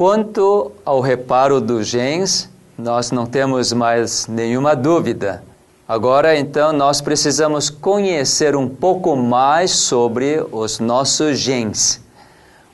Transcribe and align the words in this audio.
Quanto 0.00 0.72
ao 0.82 0.98
reparo 0.98 1.60
dos 1.60 1.86
genes, 1.86 2.48
nós 2.78 3.10
não 3.10 3.26
temos 3.26 3.70
mais 3.70 4.26
nenhuma 4.26 4.74
dúvida. 4.74 5.44
Agora, 5.86 6.34
então, 6.38 6.72
nós 6.72 7.02
precisamos 7.02 7.68
conhecer 7.68 8.56
um 8.56 8.66
pouco 8.66 9.14
mais 9.14 9.72
sobre 9.72 10.42
os 10.52 10.78
nossos 10.78 11.38
genes. 11.38 12.00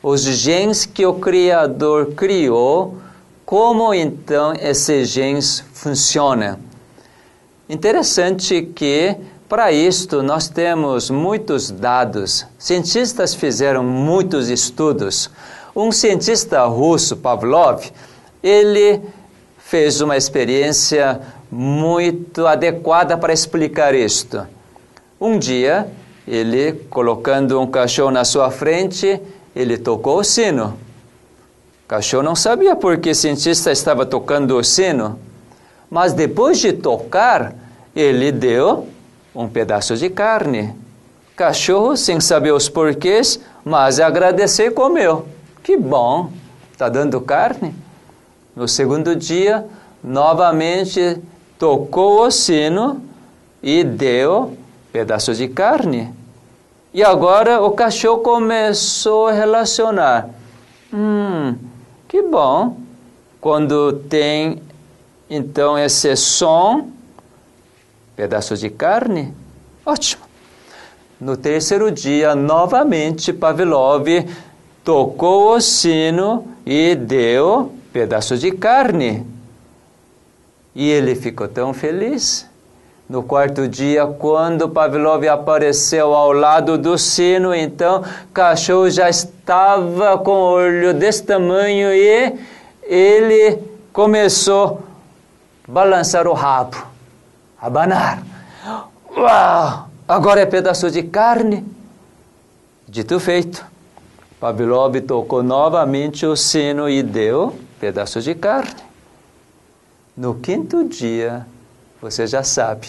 Os 0.00 0.22
genes 0.22 0.86
que 0.86 1.04
o 1.04 1.14
Criador 1.14 2.12
criou, 2.12 2.96
como 3.44 3.92
então 3.92 4.52
esses 4.54 5.08
genes 5.08 5.64
funcionam. 5.74 6.60
Interessante 7.68 8.62
que, 8.62 9.16
para 9.48 9.72
isto, 9.72 10.22
nós 10.22 10.48
temos 10.48 11.10
muitos 11.10 11.72
dados. 11.72 12.46
Cientistas 12.56 13.34
fizeram 13.34 13.82
muitos 13.82 14.48
estudos. 14.48 15.28
Um 15.76 15.92
cientista 15.92 16.64
russo, 16.64 17.18
Pavlov, 17.18 17.84
ele 18.42 18.98
fez 19.58 20.00
uma 20.00 20.16
experiência 20.16 21.20
muito 21.52 22.46
adequada 22.46 23.14
para 23.18 23.30
explicar 23.30 23.94
isto. 23.94 24.46
Um 25.20 25.38
dia, 25.38 25.86
ele, 26.26 26.72
colocando 26.88 27.60
um 27.60 27.66
cachorro 27.66 28.10
na 28.10 28.24
sua 28.24 28.50
frente, 28.50 29.20
ele 29.54 29.76
tocou 29.76 30.20
o 30.20 30.24
sino. 30.24 30.78
O 31.84 31.88
cachorro 31.88 32.22
não 32.22 32.34
sabia 32.34 32.74
por 32.74 32.96
que 32.96 33.10
o 33.10 33.14
cientista 33.14 33.70
estava 33.70 34.06
tocando 34.06 34.56
o 34.56 34.64
sino, 34.64 35.18
mas 35.90 36.14
depois 36.14 36.58
de 36.58 36.72
tocar, 36.72 37.54
ele 37.94 38.32
deu 38.32 38.88
um 39.34 39.46
pedaço 39.46 39.94
de 39.94 40.08
carne. 40.08 40.74
Cachorro, 41.36 41.98
sem 41.98 42.18
saber 42.18 42.52
os 42.52 42.66
porquês, 42.66 43.38
mas 43.62 44.00
agradeceu 44.00 44.68
e 44.68 44.70
comeu. 44.70 45.35
Que 45.66 45.76
bom, 45.76 46.30
está 46.70 46.88
dando 46.88 47.20
carne? 47.20 47.74
No 48.54 48.68
segundo 48.68 49.16
dia, 49.16 49.66
novamente 50.00 51.20
tocou 51.58 52.24
o 52.24 52.30
sino 52.30 53.02
e 53.60 53.82
deu 53.82 54.56
pedaço 54.92 55.34
de 55.34 55.48
carne. 55.48 56.14
E 56.94 57.02
agora 57.02 57.60
o 57.60 57.72
cachorro 57.72 58.18
começou 58.18 59.26
a 59.26 59.32
relacionar. 59.32 60.30
Hum, 60.94 61.56
que 62.06 62.22
bom. 62.22 62.76
Quando 63.40 63.92
tem 64.08 64.62
então 65.28 65.76
esse 65.76 66.14
som, 66.14 66.92
pedaço 68.14 68.56
de 68.56 68.70
carne, 68.70 69.34
ótimo. 69.84 70.26
No 71.20 71.36
terceiro 71.36 71.90
dia, 71.90 72.36
novamente, 72.36 73.32
Pavlov 73.32 74.06
tocou 74.86 75.56
o 75.56 75.60
sino 75.60 76.46
e 76.64 76.94
deu 76.94 77.72
pedaço 77.92 78.38
de 78.38 78.52
carne. 78.52 79.26
E 80.76 80.88
ele 80.88 81.16
ficou 81.16 81.48
tão 81.48 81.74
feliz. 81.74 82.48
No 83.08 83.24
quarto 83.24 83.66
dia, 83.66 84.06
quando 84.06 84.68
Pavlov 84.68 85.26
apareceu 85.26 86.14
ao 86.14 86.30
lado 86.30 86.78
do 86.78 86.96
sino, 86.96 87.52
então 87.52 88.04
cachorro 88.32 88.88
já 88.88 89.10
estava 89.10 90.18
com 90.18 90.30
o 90.30 90.52
olho 90.52 90.94
desse 90.94 91.24
tamanho 91.24 91.92
e 91.92 92.38
ele 92.84 93.58
começou 93.92 94.82
a 95.68 95.72
balançar 95.72 96.28
o 96.28 96.32
rabo, 96.32 96.76
abanar. 97.60 98.22
Uau! 99.16 99.88
Agora 100.06 100.40
é 100.40 100.46
pedaço 100.46 100.90
de 100.92 101.02
carne. 101.02 101.64
Dito 102.88 103.18
feito, 103.18 103.64
Pavlov 104.46 105.00
tocou 105.00 105.42
novamente 105.42 106.24
o 106.24 106.36
sino 106.36 106.88
e 106.88 107.02
deu 107.02 107.52
pedaço 107.80 108.20
de 108.20 108.32
carne. 108.32 108.80
No 110.16 110.36
quinto 110.36 110.84
dia, 110.84 111.44
você 112.00 112.28
já 112.28 112.44
sabe, 112.44 112.86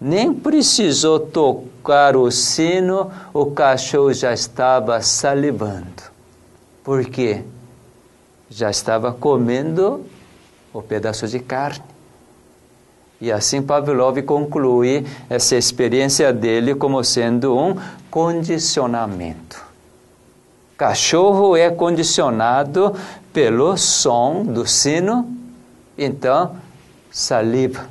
nem 0.00 0.34
precisou 0.34 1.20
tocar 1.20 2.16
o 2.16 2.28
sino, 2.32 3.12
o 3.32 3.46
cachorro 3.46 4.12
já 4.12 4.34
estava 4.34 5.00
salivando. 5.02 6.02
Por 6.82 7.04
quê? 7.04 7.44
Já 8.50 8.68
estava 8.68 9.12
comendo 9.12 10.04
o 10.72 10.82
pedaço 10.82 11.28
de 11.28 11.38
carne. 11.38 11.84
E 13.20 13.30
assim 13.30 13.62
Pavlov 13.62 14.20
conclui 14.22 15.06
essa 15.30 15.54
experiência 15.54 16.32
dele 16.32 16.74
como 16.74 17.04
sendo 17.04 17.56
um 17.56 17.76
condicionamento. 18.10 19.65
Cachorro 20.76 21.56
é 21.56 21.70
condicionado 21.70 22.94
pelo 23.32 23.78
som 23.78 24.42
do 24.44 24.66
sino, 24.66 25.26
então 25.96 26.56
saliva. 27.10 27.88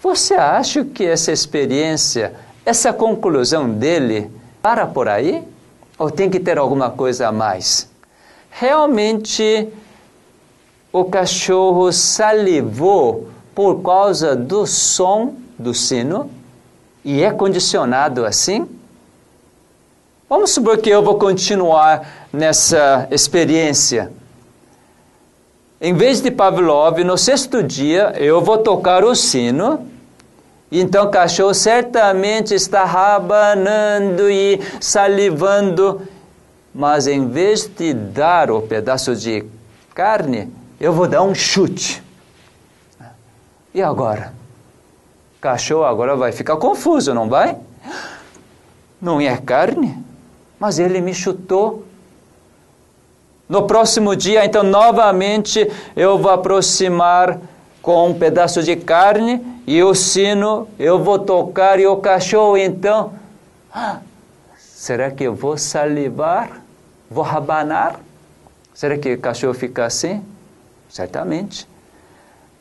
Você 0.00 0.34
acha 0.34 0.84
que 0.84 1.04
essa 1.04 1.32
experiência, 1.32 2.34
essa 2.64 2.92
conclusão 2.92 3.68
dele, 3.68 4.30
para 4.62 4.86
por 4.86 5.08
aí? 5.08 5.42
Ou 5.98 6.08
tem 6.08 6.30
que 6.30 6.38
ter 6.38 6.56
alguma 6.56 6.88
coisa 6.88 7.28
a 7.28 7.32
mais? 7.32 7.90
Realmente, 8.50 9.68
o 10.92 11.04
cachorro 11.04 11.92
salivou 11.92 13.28
por 13.54 13.82
causa 13.82 14.36
do 14.36 14.66
som 14.66 15.34
do 15.58 15.74
sino 15.74 16.30
e 17.04 17.22
é 17.22 17.32
condicionado 17.32 18.24
assim? 18.24 18.68
Vamos 20.32 20.52
supor 20.52 20.78
que 20.78 20.88
eu 20.88 21.02
vou 21.02 21.18
continuar 21.18 22.26
nessa 22.32 23.06
experiência. 23.10 24.10
Em 25.78 25.92
vez 25.92 26.22
de 26.22 26.30
Pavlov, 26.30 27.04
no 27.04 27.18
sexto 27.18 27.62
dia 27.62 28.14
eu 28.16 28.40
vou 28.40 28.56
tocar 28.56 29.04
o 29.04 29.14
sino 29.14 29.86
então 30.70 31.04
o 31.04 31.10
cachorro 31.10 31.52
certamente 31.52 32.54
está 32.54 32.82
rabanando 32.82 34.30
e 34.30 34.58
salivando, 34.80 36.00
mas 36.74 37.06
em 37.06 37.28
vez 37.28 37.66
de 37.66 37.92
dar 37.92 38.50
o 38.50 38.62
pedaço 38.62 39.14
de 39.14 39.44
carne, 39.94 40.50
eu 40.80 40.94
vou 40.94 41.06
dar 41.06 41.22
um 41.24 41.34
chute. 41.34 42.02
E 43.74 43.82
agora? 43.82 44.32
O 45.36 45.42
cachorro 45.42 45.84
agora 45.84 46.16
vai 46.16 46.32
ficar 46.32 46.56
confuso, 46.56 47.12
não 47.12 47.28
vai? 47.28 47.54
Não 48.98 49.20
é 49.20 49.36
carne, 49.36 50.02
mas 50.62 50.78
ele 50.78 51.00
me 51.00 51.12
chutou. 51.12 51.82
No 53.48 53.64
próximo 53.64 54.14
dia, 54.14 54.44
então, 54.44 54.62
novamente 54.62 55.68
eu 55.96 56.16
vou 56.16 56.30
aproximar 56.30 57.40
com 57.82 58.10
um 58.10 58.14
pedaço 58.14 58.62
de 58.62 58.76
carne 58.76 59.44
e 59.66 59.82
o 59.82 59.92
sino 59.92 60.68
eu 60.78 61.02
vou 61.02 61.18
tocar 61.18 61.80
e 61.80 61.86
o 61.88 61.96
cachorro 61.96 62.56
então. 62.56 63.12
Ah, 63.74 63.98
será 64.56 65.10
que 65.10 65.24
eu 65.24 65.34
vou 65.34 65.58
salivar? 65.58 66.62
Vou 67.10 67.24
rabanar? 67.24 67.98
Será 68.72 68.96
que 68.96 69.14
o 69.14 69.18
cachorro 69.18 69.54
fica 69.54 69.84
assim? 69.84 70.22
Certamente. 70.88 71.66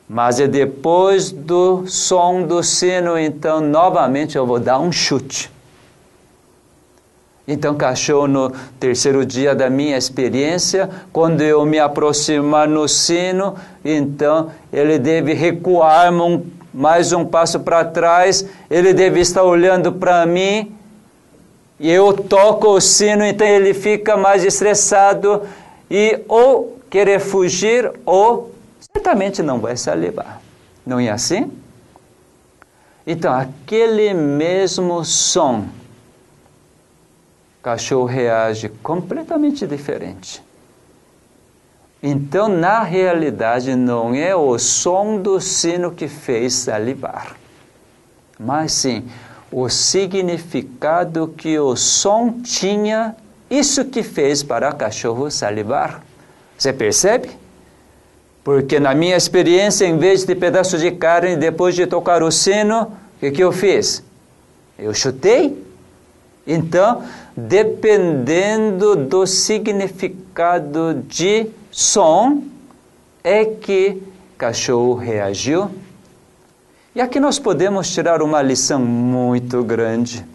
Mas 0.09 0.39
é 0.39 0.47
depois 0.47 1.29
do 1.29 1.85
som 1.85 2.41
do 2.47 2.63
sino, 2.63 3.15
então 3.15 3.61
novamente 3.61 4.35
eu 4.35 4.47
vou 4.47 4.59
dar 4.59 4.79
um 4.79 4.91
chute. 4.91 5.51
Então, 7.51 7.75
cachorro, 7.75 8.29
no 8.29 8.49
terceiro 8.79 9.25
dia 9.25 9.53
da 9.53 9.69
minha 9.69 9.97
experiência, 9.97 10.89
quando 11.11 11.41
eu 11.41 11.65
me 11.65 11.79
aproximar 11.79 12.65
no 12.65 12.87
sino, 12.87 13.55
então 13.83 14.49
ele 14.71 14.97
deve 14.97 15.33
recuar 15.33 16.13
um, 16.13 16.45
mais 16.73 17.11
um 17.11 17.25
passo 17.25 17.59
para 17.59 17.83
trás, 17.83 18.45
ele 18.69 18.93
deve 18.93 19.19
estar 19.19 19.43
olhando 19.43 19.91
para 19.91 20.25
mim, 20.25 20.73
e 21.77 21.91
eu 21.91 22.13
toco 22.13 22.69
o 22.69 22.79
sino, 22.79 23.25
então 23.25 23.45
ele 23.45 23.73
fica 23.73 24.15
mais 24.15 24.45
estressado 24.45 25.41
e 25.89 26.21
ou 26.29 26.79
querer 26.89 27.19
fugir 27.19 27.91
ou 28.05 28.55
certamente 28.93 29.43
não 29.43 29.59
vai 29.59 29.75
salivar. 29.75 30.41
Não 30.85 31.01
é 31.01 31.09
assim? 31.09 31.51
Então, 33.05 33.33
aquele 33.33 34.13
mesmo 34.13 35.03
som 35.03 35.65
cachorro 37.61 38.05
reage 38.05 38.69
completamente 38.81 39.67
diferente. 39.67 40.41
Então, 42.01 42.47
na 42.47 42.81
realidade, 42.81 43.75
não 43.75 44.15
é 44.15 44.35
o 44.35 44.57
som 44.57 45.17
do 45.17 45.39
sino 45.39 45.91
que 45.91 46.07
fez 46.07 46.53
salivar, 46.53 47.35
mas 48.39 48.71
sim 48.73 49.07
o 49.51 49.67
significado 49.67 51.27
que 51.37 51.59
o 51.59 51.75
som 51.75 52.41
tinha, 52.41 53.15
isso 53.49 53.83
que 53.83 54.01
fez 54.01 54.41
para 54.41 54.69
o 54.69 54.75
cachorro 54.75 55.29
salivar. 55.29 56.01
Você 56.57 56.71
percebe? 56.71 57.29
Porque 58.43 58.79
na 58.79 58.95
minha 58.95 59.17
experiência, 59.17 59.85
em 59.85 59.97
vez 59.97 60.23
de 60.23 60.33
pedaço 60.33 60.77
de 60.77 60.89
carne, 60.91 61.35
depois 61.35 61.75
de 61.75 61.85
tocar 61.85 62.23
o 62.23 62.31
sino, 62.31 62.83
o 62.83 63.19
que, 63.19 63.31
que 63.31 63.43
eu 63.43 63.51
fiz? 63.51 64.01
Eu 64.79 64.93
chutei. 64.93 65.61
Então, 66.47 67.03
dependendo 67.47 68.95
do 68.95 69.25
significado 69.25 71.03
de 71.07 71.47
som, 71.71 72.43
é 73.23 73.45
que 73.45 74.01
cachorro 74.37 74.95
reagiu. 74.95 75.69
E 76.93 77.01
aqui 77.01 77.19
nós 77.19 77.39
podemos 77.39 77.89
tirar 77.91 78.21
uma 78.21 78.41
lição 78.41 78.79
muito 78.79 79.63
grande. 79.63 80.25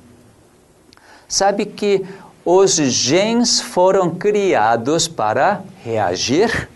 Sabe 1.28 1.66
que 1.66 2.04
os 2.44 2.74
genes 2.76 3.60
foram 3.60 4.14
criados 4.14 5.06
para 5.06 5.62
reagir? 5.84 6.68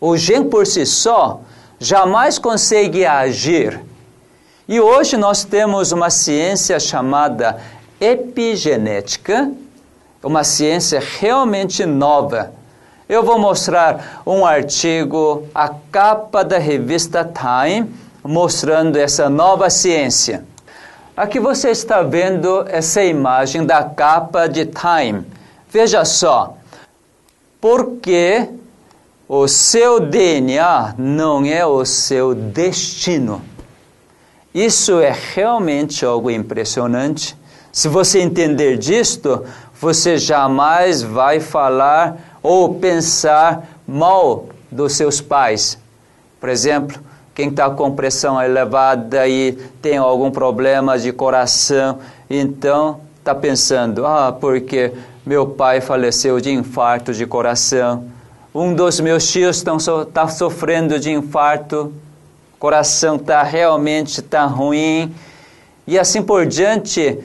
O 0.00 0.16
gene 0.16 0.48
por 0.48 0.66
si 0.66 0.86
só 0.86 1.40
jamais 1.78 2.38
consegue 2.38 3.04
agir. 3.04 3.80
E 4.66 4.80
hoje 4.80 5.16
nós 5.16 5.44
temos 5.44 5.92
uma 5.92 6.08
ciência 6.08 6.80
chamada 6.80 7.60
epigenética, 8.04 9.50
uma 10.22 10.44
ciência 10.44 11.02
realmente 11.18 11.86
nova. 11.86 12.52
Eu 13.08 13.22
vou 13.22 13.38
mostrar 13.38 14.22
um 14.26 14.44
artigo, 14.44 15.46
a 15.54 15.70
capa 15.90 16.42
da 16.44 16.58
revista 16.58 17.24
Time, 17.24 17.90
mostrando 18.22 18.96
essa 18.96 19.28
nova 19.28 19.68
ciência. 19.70 20.44
Aqui 21.16 21.38
você 21.38 21.70
está 21.70 22.02
vendo 22.02 22.64
essa 22.68 23.02
imagem 23.04 23.64
da 23.64 23.84
capa 23.84 24.46
de 24.46 24.66
Time. 24.66 25.24
Veja 25.70 26.04
só, 26.04 26.56
porque 27.60 28.48
o 29.28 29.48
seu 29.48 30.00
DNA 30.00 30.94
não 30.98 31.44
é 31.44 31.64
o 31.64 31.84
seu 31.84 32.34
destino. 32.34 33.42
Isso 34.54 35.00
é 35.00 35.12
realmente 35.34 36.04
algo 36.04 36.30
impressionante. 36.30 37.36
Se 37.74 37.88
você 37.88 38.20
entender 38.20 38.78
disto, 38.78 39.44
você 39.80 40.16
jamais 40.16 41.02
vai 41.02 41.40
falar 41.40 42.38
ou 42.40 42.76
pensar 42.76 43.68
mal 43.84 44.46
dos 44.70 44.92
seus 44.92 45.20
pais. 45.20 45.76
Por 46.38 46.48
exemplo, 46.48 46.96
quem 47.34 47.48
está 47.48 47.68
com 47.68 47.90
pressão 47.90 48.40
elevada 48.40 49.26
e 49.26 49.54
tem 49.82 49.96
algum 49.96 50.30
problema 50.30 50.96
de 50.96 51.10
coração, 51.10 51.98
então 52.30 53.00
está 53.18 53.34
pensando: 53.34 54.06
ah, 54.06 54.32
porque 54.40 54.92
meu 55.26 55.44
pai 55.44 55.80
faleceu 55.80 56.40
de 56.40 56.52
infarto 56.52 57.12
de 57.12 57.26
coração, 57.26 58.04
um 58.54 58.72
dos 58.72 59.00
meus 59.00 59.28
tios 59.28 59.56
está 59.56 59.76
so, 59.80 60.04
tá 60.04 60.28
sofrendo 60.28 61.00
de 61.00 61.10
infarto, 61.10 61.92
coração 62.56 63.16
está 63.16 63.42
realmente 63.42 64.22
tá 64.22 64.44
ruim, 64.44 65.12
e 65.88 65.98
assim 65.98 66.22
por 66.22 66.46
diante. 66.46 67.18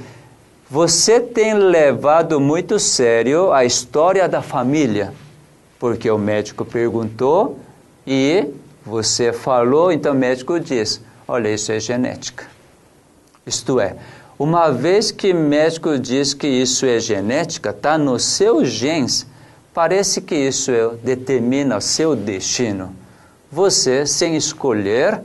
Você 0.71 1.19
tem 1.19 1.55
levado 1.55 2.39
muito 2.39 2.77
sério 2.77 3.51
a 3.51 3.65
história 3.65 4.29
da 4.29 4.39
família, 4.39 5.11
porque 5.79 6.11
o 6.11 6.17
médico 6.19 6.63
perguntou 6.63 7.57
e 8.05 8.45
você 8.85 9.33
falou, 9.33 9.91
então 9.91 10.13
o 10.13 10.15
médico 10.15 10.59
diz: 10.59 11.01
olha, 11.27 11.49
isso 11.49 11.71
é 11.71 11.79
genética. 11.79 12.45
Isto 13.47 13.79
é, 13.79 13.95
uma 14.37 14.71
vez 14.71 15.09
que 15.09 15.31
o 15.31 15.35
médico 15.35 15.97
diz 15.97 16.35
que 16.35 16.45
isso 16.45 16.85
é 16.85 16.99
genética, 16.99 17.71
está 17.71 17.97
nos 17.97 18.23
seus 18.23 18.69
genes, 18.69 19.25
parece 19.73 20.21
que 20.21 20.35
isso 20.35 20.69
é, 20.69 20.87
determina 21.03 21.77
o 21.77 21.81
seu 21.81 22.15
destino. 22.15 22.95
Você, 23.51 24.05
sem 24.05 24.35
escolher, 24.35 25.19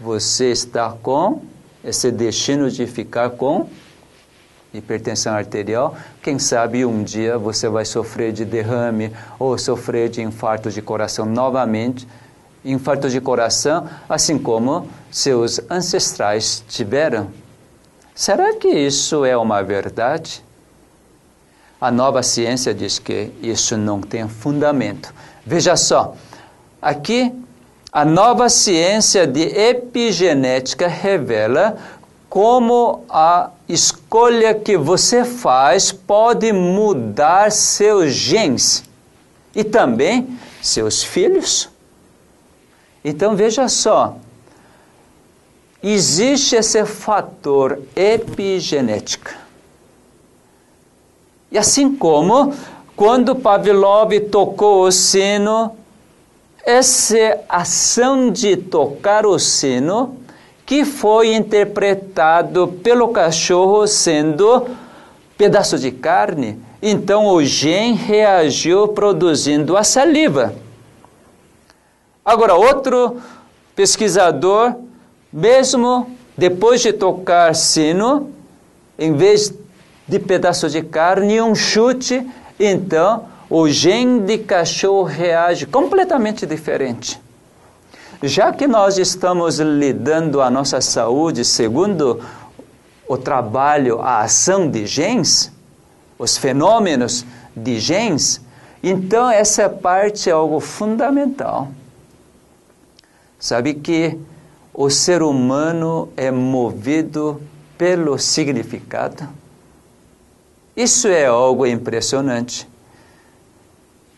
você 0.00 0.50
está 0.50 0.90
com 0.90 1.40
esse 1.84 2.10
destino 2.10 2.68
de 2.68 2.84
ficar 2.84 3.30
com 3.30 3.68
hipertensão 4.78 5.34
arterial, 5.34 5.96
quem 6.22 6.38
sabe 6.38 6.84
um 6.84 7.02
dia 7.02 7.36
você 7.36 7.68
vai 7.68 7.84
sofrer 7.84 8.32
de 8.32 8.44
derrame 8.44 9.12
ou 9.38 9.58
sofrer 9.58 10.08
de 10.08 10.22
infarto 10.22 10.70
de 10.70 10.80
coração 10.80 11.26
novamente, 11.26 12.06
infarto 12.64 13.08
de 13.08 13.20
coração, 13.20 13.88
assim 14.08 14.38
como 14.38 14.88
seus 15.10 15.60
ancestrais 15.70 16.64
tiveram. 16.68 17.28
Será 18.14 18.54
que 18.54 18.68
isso 18.68 19.24
é 19.24 19.36
uma 19.36 19.62
verdade? 19.62 20.44
A 21.80 21.90
nova 21.90 22.22
ciência 22.22 22.74
diz 22.74 22.98
que 22.98 23.30
isso 23.40 23.76
não 23.76 24.00
tem 24.00 24.28
fundamento. 24.28 25.14
Veja 25.46 25.76
só, 25.76 26.16
aqui 26.82 27.32
a 27.92 28.04
nova 28.04 28.48
ciência 28.48 29.26
de 29.26 29.42
epigenética 29.42 30.88
revela 30.88 31.78
como 32.28 33.04
a 33.08 33.50
escolha 33.68 33.97
que 34.64 34.76
você 34.76 35.24
faz 35.24 35.92
pode 35.92 36.52
mudar 36.52 37.52
seus 37.52 38.12
genes 38.12 38.82
e 39.54 39.62
também 39.62 40.38
seus 40.62 41.02
filhos. 41.02 41.68
Então 43.04 43.36
veja 43.36 43.68
só, 43.68 44.16
existe 45.82 46.56
esse 46.56 46.84
fator 46.84 47.80
epigenética. 47.94 49.36
E 51.50 51.58
assim 51.58 51.94
como 51.94 52.54
quando 52.96 53.36
Pavlov 53.36 54.18
tocou 54.30 54.84
o 54.84 54.92
sino, 54.92 55.76
essa 56.64 57.40
ação 57.48 58.30
de 58.30 58.56
tocar 58.56 59.24
o 59.24 59.38
sino 59.38 60.16
que 60.68 60.84
foi 60.84 61.34
interpretado 61.34 62.68
pelo 62.84 63.08
cachorro 63.08 63.86
sendo 63.86 64.68
pedaço 65.38 65.78
de 65.78 65.90
carne, 65.90 66.60
então 66.82 67.26
o 67.28 67.42
gene 67.42 67.94
reagiu 67.94 68.88
produzindo 68.88 69.78
a 69.78 69.82
saliva. 69.82 70.54
Agora, 72.22 72.54
outro 72.54 73.16
pesquisador, 73.74 74.74
mesmo 75.32 76.14
depois 76.36 76.82
de 76.82 76.92
tocar 76.92 77.54
sino, 77.54 78.30
em 78.98 79.14
vez 79.14 79.54
de 80.06 80.18
pedaço 80.18 80.68
de 80.68 80.82
carne, 80.82 81.40
um 81.40 81.54
chute, 81.54 82.28
então 82.60 83.24
o 83.48 83.70
gene 83.70 84.20
de 84.20 84.36
cachorro 84.36 85.04
reage 85.04 85.64
completamente 85.64 86.44
diferente. 86.44 87.18
Já 88.22 88.52
que 88.52 88.66
nós 88.66 88.98
estamos 88.98 89.60
lidando 89.60 90.42
a 90.42 90.50
nossa 90.50 90.80
saúde 90.80 91.44
segundo 91.44 92.20
o 93.06 93.16
trabalho, 93.16 94.00
a 94.00 94.22
ação 94.22 94.68
de 94.68 94.86
genes, 94.86 95.52
os 96.18 96.36
fenômenos 96.36 97.24
de 97.56 97.78
genes, 97.78 98.40
então 98.82 99.30
essa 99.30 99.68
parte 99.68 100.28
é 100.28 100.32
algo 100.32 100.58
fundamental. 100.58 101.68
Sabe 103.38 103.74
que 103.74 104.18
o 104.74 104.90
ser 104.90 105.22
humano 105.22 106.08
é 106.16 106.30
movido 106.30 107.40
pelo 107.78 108.18
significado? 108.18 109.28
Isso 110.76 111.06
é 111.06 111.26
algo 111.26 111.64
impressionante. 111.66 112.67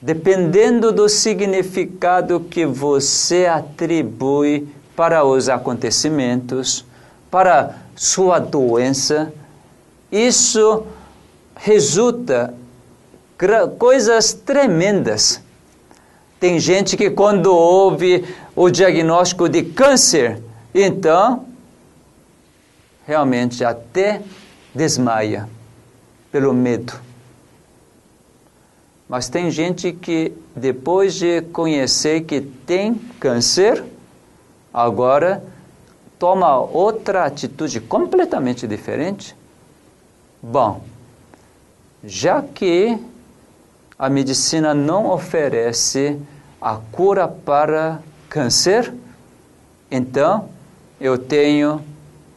Dependendo 0.02 0.92
do 0.92 1.08
significado 1.08 2.40
que 2.40 2.64
você 2.64 3.46
atribui 3.46 4.66
para 4.96 5.24
os 5.24 5.48
acontecimentos, 5.48 6.86
para 7.30 7.76
sua 7.94 8.38
doença, 8.38 9.32
isso 10.10 10.86
resulta 11.54 12.54
coisas 13.78 14.32
tremendas. 14.32 15.42
Tem 16.38 16.58
gente 16.58 16.96
que 16.96 17.10
quando 17.10 17.54
ouve 17.54 18.24
o 18.56 18.70
diagnóstico 18.70 19.48
de 19.48 19.62
câncer, 19.62 20.42
então 20.74 21.44
realmente 23.06 23.62
até 23.62 24.22
desmaia 24.74 25.46
pelo 26.32 26.54
medo. 26.54 27.09
Mas 29.10 29.28
tem 29.28 29.50
gente 29.50 29.92
que, 29.92 30.32
depois 30.54 31.14
de 31.14 31.42
conhecer 31.42 32.20
que 32.20 32.40
tem 32.40 32.94
câncer, 33.18 33.82
agora 34.72 35.42
toma 36.16 36.56
outra 36.60 37.24
atitude 37.24 37.80
completamente 37.80 38.68
diferente. 38.68 39.34
Bom, 40.40 40.84
já 42.04 42.40
que 42.40 42.96
a 43.98 44.08
medicina 44.08 44.72
não 44.72 45.10
oferece 45.10 46.16
a 46.60 46.76
cura 46.76 47.26
para 47.26 47.98
câncer, 48.28 48.94
então 49.90 50.48
eu 51.00 51.18
tenho 51.18 51.82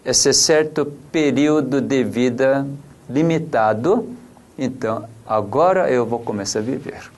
esse 0.03 0.33
certo 0.33 0.91
período 1.11 1.79
de 1.79 2.03
vida 2.03 2.65
limitado, 3.07 4.09
então 4.57 5.12
agora 5.27 5.89
eu 5.89 6.05
vou 6.05 6.19
começar 6.19 6.59
a 6.59 6.61
viver. 6.61 7.11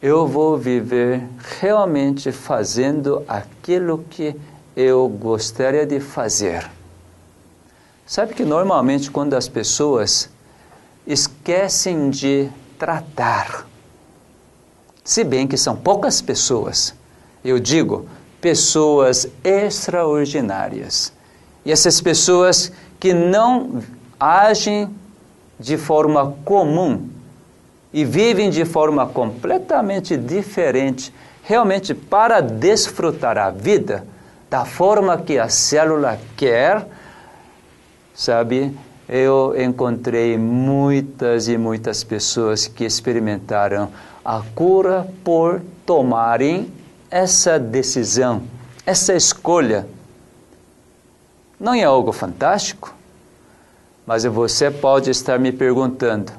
Eu 0.00 0.26
vou 0.26 0.56
viver 0.56 1.26
realmente 1.60 2.30
fazendo 2.30 3.24
aquilo 3.26 4.04
que 4.10 4.34
eu 4.76 5.08
gostaria 5.08 5.84
de 5.84 5.98
fazer. 5.98 6.70
Sabe 8.06 8.32
que 8.32 8.44
normalmente 8.44 9.10
quando 9.10 9.34
as 9.34 9.48
pessoas 9.48 10.30
esquecem 11.06 12.10
de 12.10 12.48
tratar. 12.78 13.66
Se 15.02 15.24
bem 15.24 15.46
que 15.46 15.56
são 15.56 15.74
poucas 15.74 16.20
pessoas, 16.20 16.94
eu 17.44 17.58
digo, 17.58 18.08
pessoas 18.40 19.26
extraordinárias. 19.42 21.12
E 21.64 21.72
essas 21.72 22.00
pessoas 22.00 22.70
que 23.00 23.12
não 23.12 23.82
agem 24.18 24.94
de 25.58 25.76
forma 25.76 26.36
comum 26.44 27.08
e 27.92 28.04
vivem 28.04 28.50
de 28.50 28.64
forma 28.64 29.06
completamente 29.06 30.16
diferente, 30.16 31.12
realmente 31.42 31.94
para 31.94 32.40
desfrutar 32.40 33.38
a 33.38 33.50
vida 33.50 34.06
da 34.50 34.64
forma 34.64 35.16
que 35.18 35.38
a 35.38 35.48
célula 35.48 36.18
quer, 36.36 36.86
sabe? 38.14 38.76
Eu 39.08 39.54
encontrei 39.58 40.36
muitas 40.36 41.48
e 41.48 41.56
muitas 41.56 42.04
pessoas 42.04 42.66
que 42.66 42.84
experimentaram 42.84 43.88
a 44.22 44.42
cura 44.54 45.08
por 45.24 45.62
tomarem 45.86 46.70
essa 47.10 47.58
decisão, 47.58 48.42
essa 48.84 49.14
escolha. 49.14 49.86
Não 51.58 51.72
é 51.72 51.84
algo 51.84 52.12
fantástico? 52.12 52.97
Mas 54.08 54.24
você 54.24 54.70
pode 54.70 55.10
estar 55.10 55.38
me 55.38 55.52
perguntando: 55.52 56.32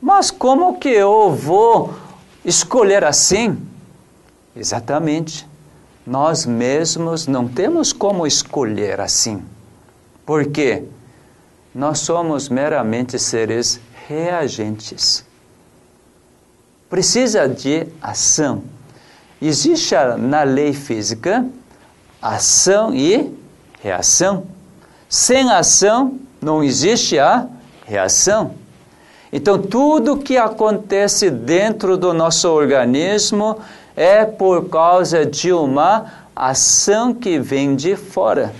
mas 0.00 0.30
como 0.30 0.78
que 0.78 0.88
eu 0.88 1.30
vou 1.30 1.94
escolher 2.42 3.04
assim? 3.04 3.58
Exatamente. 4.56 5.46
Nós 6.06 6.46
mesmos 6.46 7.26
não 7.26 7.46
temos 7.46 7.92
como 7.92 8.26
escolher 8.26 8.98
assim. 8.98 9.44
Por 10.24 10.46
quê? 10.46 10.84
Nós 11.74 11.98
somos 11.98 12.48
meramente 12.48 13.18
seres 13.18 13.78
reagentes. 14.08 15.22
Precisa 16.88 17.46
de 17.46 17.86
ação. 18.00 18.64
Existe 19.38 19.94
na 20.18 20.44
lei 20.44 20.72
física 20.72 21.46
ação 22.22 22.94
e 22.94 23.30
reação. 23.82 24.46
Sem 25.10 25.50
ação 25.50 26.18
não 26.44 26.62
existe 26.62 27.18
a 27.18 27.46
reação. 27.86 28.52
Então, 29.32 29.58
tudo 29.58 30.18
que 30.18 30.36
acontece 30.36 31.30
dentro 31.30 31.96
do 31.96 32.12
nosso 32.12 32.48
organismo 32.48 33.58
é 33.96 34.24
por 34.24 34.68
causa 34.68 35.24
de 35.24 35.52
uma 35.52 36.06
ação 36.36 37.12
que 37.14 37.38
vem 37.38 37.74
de 37.74 37.96
fora. 37.96 38.52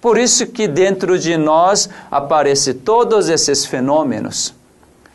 Por 0.00 0.18
isso 0.18 0.46
que 0.46 0.66
dentro 0.66 1.18
de 1.18 1.36
nós 1.36 1.88
aparecem 2.10 2.74
todos 2.74 3.28
esses 3.28 3.64
fenômenos. 3.64 4.54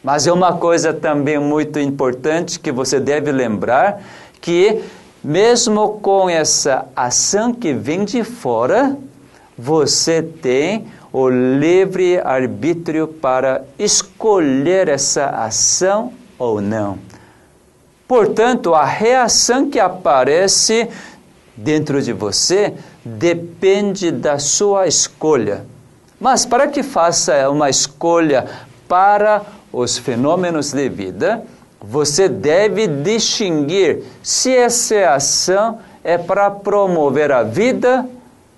Mas 0.03 0.25
é 0.25 0.31
uma 0.31 0.53
coisa 0.53 0.93
também 0.93 1.37
muito 1.37 1.77
importante 1.77 2.59
que 2.59 2.71
você 2.71 2.99
deve 2.99 3.31
lembrar 3.31 4.01
que 4.39 4.81
mesmo 5.23 5.99
com 5.99 6.29
essa 6.29 6.85
ação 6.95 7.53
que 7.53 7.73
vem 7.73 8.05
de 8.05 8.23
fora, 8.23 8.95
você 9.57 10.21
tem 10.21 10.87
o 11.19 11.29
livre 11.29 12.19
arbítrio 12.19 13.07
para 13.07 13.63
escolher 13.79 14.87
essa 14.87 15.25
ação 15.25 16.13
ou 16.37 16.61
não. 16.61 16.99
Portanto, 18.07 18.75
a 18.75 18.85
reação 18.85 19.67
que 19.67 19.79
aparece 19.79 20.87
dentro 21.55 22.03
de 22.03 22.13
você 22.13 22.75
depende 23.03 24.11
da 24.11 24.37
sua 24.37 24.85
escolha. 24.85 25.65
Mas 26.19 26.45
para 26.45 26.67
que 26.67 26.83
faça 26.83 27.49
uma 27.49 27.67
escolha 27.67 28.45
para 28.87 29.41
os 29.73 29.97
fenômenos 29.97 30.71
de 30.71 30.87
vida, 30.87 31.43
você 31.81 32.29
deve 32.29 32.85
distinguir 32.85 34.03
se 34.21 34.55
essa 34.55 35.15
ação 35.15 35.79
é 36.03 36.15
para 36.15 36.51
promover 36.51 37.31
a 37.31 37.41
vida 37.41 38.07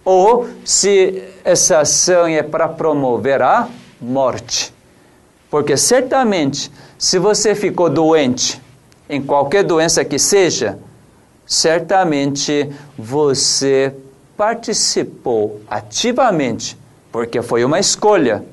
ou 0.10 0.50
se 0.66 1.22
essa 1.44 1.82
ação 1.82 2.26
é 2.26 2.42
para 2.42 2.68
promover 2.68 3.44
a 3.44 3.70
morte. 4.02 4.74
Porque 5.52 5.78
certamente, 5.78 6.72
se 6.98 7.20
você 7.20 7.54
ficou 7.54 7.92
doente, 7.92 8.60
em 9.08 9.22
qualquer 9.22 9.64
doença 9.64 10.04
que 10.04 10.18
seja, 10.18 10.80
certamente 11.46 12.68
você 12.98 13.94
participou 14.36 15.62
ativamente, 15.70 16.76
porque 17.12 17.44
foi 17.44 17.64
uma 17.64 17.80
escolha. 17.80 18.44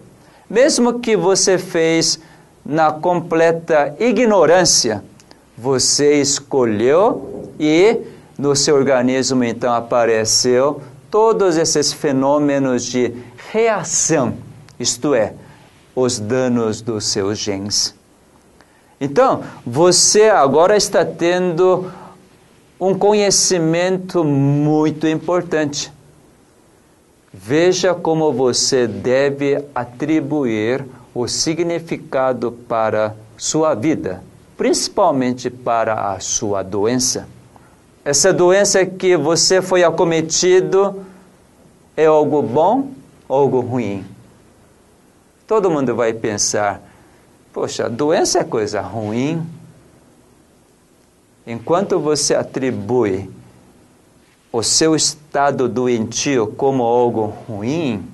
Mesmo 0.50 1.00
que 1.00 1.16
você 1.16 1.56
fez 1.56 2.20
na 2.64 2.92
completa 2.92 3.96
ignorância, 3.98 5.02
você 5.56 6.20
escolheu 6.20 7.50
e 7.58 7.96
no 8.36 8.54
seu 8.54 8.74
organismo 8.74 9.42
então 9.42 9.72
apareceu 9.72 10.82
todos 11.10 11.56
esses 11.56 11.92
fenômenos 11.92 12.84
de 12.84 13.14
reação, 13.50 14.34
isto 14.78 15.14
é, 15.14 15.34
os 15.94 16.18
danos 16.18 16.80
dos 16.80 17.06
seus 17.06 17.38
genes. 17.38 17.94
Então, 19.00 19.44
você 19.64 20.28
agora 20.30 20.76
está 20.76 21.04
tendo 21.04 21.90
um 22.80 22.94
conhecimento 22.96 24.24
muito 24.24 25.06
importante. 25.06 25.92
Veja 27.32 27.94
como 27.94 28.32
você 28.32 28.86
deve 28.86 29.62
atribuir 29.74 30.84
o 31.14 31.28
significado 31.28 32.52
para 32.52 33.14
sua 33.36 33.74
vida, 33.74 34.22
principalmente 34.56 35.50
para 35.50 36.12
a 36.12 36.20
sua 36.20 36.62
doença. 36.62 37.28
Essa 38.06 38.32
doença 38.32 38.86
que 38.86 39.16
você 39.16 39.60
foi 39.60 39.82
acometido 39.82 41.04
é 41.96 42.06
algo 42.06 42.40
bom 42.40 42.92
ou 43.28 43.36
algo 43.36 43.58
ruim? 43.58 44.04
Todo 45.44 45.68
mundo 45.68 45.92
vai 45.92 46.12
pensar: 46.12 46.80
poxa, 47.52 47.90
doença 47.90 48.38
é 48.38 48.44
coisa 48.44 48.80
ruim. 48.80 49.44
Enquanto 51.44 51.98
você 51.98 52.36
atribui 52.36 53.28
o 54.52 54.62
seu 54.62 54.94
estado 54.94 55.68
doentio 55.68 56.46
como 56.46 56.84
algo 56.84 57.34
ruim, 57.48 58.08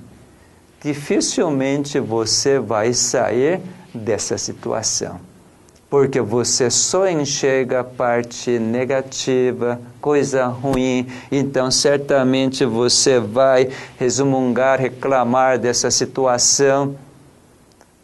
dificilmente 0.81 1.99
você 1.99 2.57
vai 2.57 2.95
sair 2.95 3.61
dessa 3.93 4.39
situação 4.39 5.32
porque 5.93 6.19
você 6.19 6.71
só 6.71 7.07
enxerga 7.07 7.81
a 7.81 7.83
parte 7.83 8.57
negativa, 8.57 9.79
coisa 10.01 10.47
ruim, 10.47 11.07
então 11.31 11.69
certamente 11.69 12.65
você 12.65 13.19
vai 13.19 13.69
resmungar, 13.99 14.79
reclamar 14.79 15.59
dessa 15.59 15.91
situação. 15.91 16.95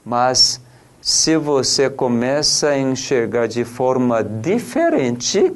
Mas 0.05 0.61
se 1.01 1.35
você 1.35 1.89
começa 1.89 2.67
a 2.67 2.77
enxergar 2.77 3.47
de 3.47 3.65
forma 3.65 4.23
diferente, 4.23 5.51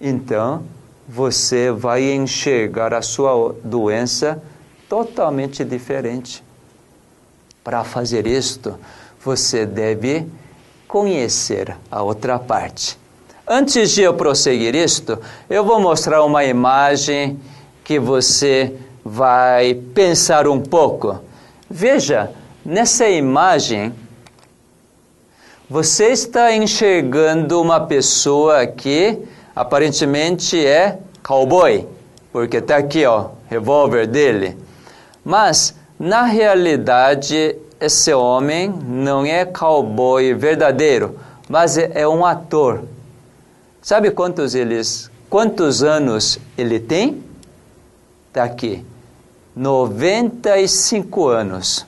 então 0.00 0.64
você 1.08 1.70
vai 1.70 2.12
enxergar 2.12 2.92
a 2.92 3.02
sua 3.02 3.54
doença 3.62 4.42
totalmente 4.88 5.62
diferente. 5.64 6.42
Para 7.62 7.84
fazer 7.84 8.26
isto, 8.26 8.76
você 9.24 9.64
deve 9.64 10.26
conhecer 10.92 11.74
a 11.90 12.02
outra 12.02 12.38
parte. 12.38 12.98
Antes 13.48 13.92
de 13.92 14.02
eu 14.02 14.12
prosseguir 14.12 14.74
isto, 14.74 15.18
eu 15.48 15.64
vou 15.64 15.80
mostrar 15.80 16.22
uma 16.22 16.44
imagem 16.44 17.40
que 17.82 17.98
você 17.98 18.76
vai 19.02 19.72
pensar 19.72 20.46
um 20.46 20.60
pouco. 20.60 21.18
Veja, 21.70 22.30
nessa 22.62 23.08
imagem, 23.08 23.94
você 25.68 26.08
está 26.08 26.54
enxergando 26.54 27.58
uma 27.58 27.80
pessoa 27.80 28.66
que 28.66 29.18
aparentemente 29.56 30.62
é 30.62 30.98
cowboy, 31.22 31.88
porque 32.30 32.58
está 32.58 32.76
aqui, 32.76 33.06
ó, 33.06 33.30
revólver 33.48 34.06
dele. 34.06 34.58
Mas, 35.24 35.74
na 35.98 36.24
realidade, 36.24 37.56
esse 37.82 38.14
homem 38.14 38.68
não 38.68 39.26
é 39.26 39.44
cowboy 39.44 40.32
verdadeiro, 40.34 41.18
mas 41.48 41.76
é, 41.76 41.90
é 41.94 42.08
um 42.08 42.24
ator. 42.24 42.84
Sabe 43.80 44.12
quantos 44.12 44.54
eles, 44.54 45.10
quantos 45.28 45.82
anos 45.82 46.38
ele 46.56 46.78
tem? 46.78 47.22
Está 48.28 48.44
aqui. 48.44 48.84
95 49.56 51.28
anos. 51.28 51.84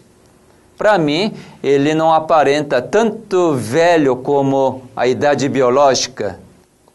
Para 0.76 0.98
mim, 0.98 1.32
ele 1.62 1.94
não 1.94 2.12
aparenta 2.12 2.82
tanto 2.82 3.54
velho 3.54 4.16
como 4.16 4.82
a 4.96 5.06
idade 5.06 5.48
biológica. 5.48 6.40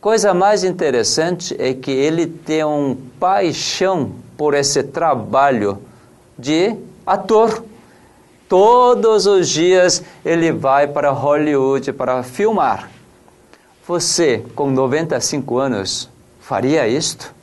Coisa 0.01 0.33
mais 0.33 0.65
interessante 0.65 1.55
é 1.57 1.73
que 1.73 1.89
ele 1.89 2.27
tem 2.27 2.65
um 2.65 2.97
paixão 3.17 4.11
por 4.37 4.53
esse 4.53 4.83
trabalho 4.83 5.79
de 6.37 6.75
ator. 7.05 7.63
Todos 8.49 9.27
os 9.27 9.47
dias 9.47 10.03
ele 10.25 10.51
vai 10.51 10.87
para 10.87 11.11
Hollywood 11.11 11.93
para 11.93 12.23
filmar. 12.23 12.89
Você, 13.87 14.43
com 14.55 14.71
95 14.71 15.57
anos, 15.59 16.09
faria 16.39 16.87
isto? 16.87 17.33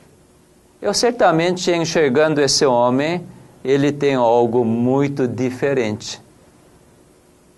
Eu 0.81 0.93
certamente 0.93 1.71
enxergando 1.71 2.41
esse 2.41 2.65
homem, 2.65 3.25
ele 3.63 3.91
tem 3.91 4.15
algo 4.15 4.65
muito 4.65 5.27
diferente. 5.27 6.21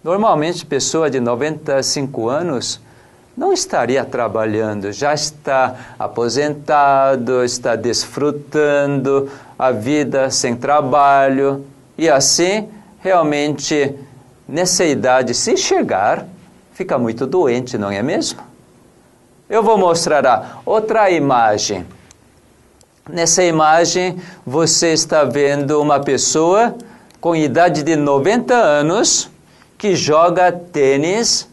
Normalmente, 0.04 0.66
pessoa 0.66 1.10
de 1.10 1.20
95 1.20 2.30
anos 2.30 2.80
não 3.36 3.52
estaria 3.52 4.06
trabalhando, 4.06 4.92
já 4.92 5.14
está 5.14 5.96
aposentado, 5.98 7.44
está 7.44 7.76
desfrutando 7.76 9.30
a 9.58 9.72
vida 9.72 10.30
sem 10.30 10.56
trabalho 10.56 11.66
e 11.98 12.10
assim, 12.10 12.70
realmente, 13.00 13.96
nessa 14.48 14.86
idade, 14.86 15.34
se 15.34 15.58
chegar, 15.58 16.26
fica 16.74 16.98
muito 16.98 17.26
doente, 17.26 17.78
não 17.78 17.92
é 17.92 18.02
mesmo? 18.02 18.40
Eu 19.50 19.64
vou 19.64 19.78
mostrar 19.78 20.62
outra 20.66 21.10
imagem. 21.10 21.86
Nessa 23.10 23.44
imagem, 23.44 24.22
você 24.46 24.94
está 24.94 25.24
vendo 25.24 25.82
uma 25.82 26.00
pessoa 26.00 26.76
com 27.20 27.36
idade 27.36 27.82
de 27.82 27.96
90 27.96 28.54
anos 28.54 29.30
que 29.78 29.96
joga 29.96 30.52
tênis 30.52 31.50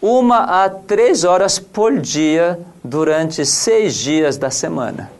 uma 0.00 0.64
a 0.64 0.70
três 0.70 1.24
horas 1.24 1.58
por 1.58 1.98
dia 1.98 2.58
durante 2.82 3.44
seis 3.44 3.94
dias 3.94 4.38
da 4.38 4.50
semana. 4.50 5.10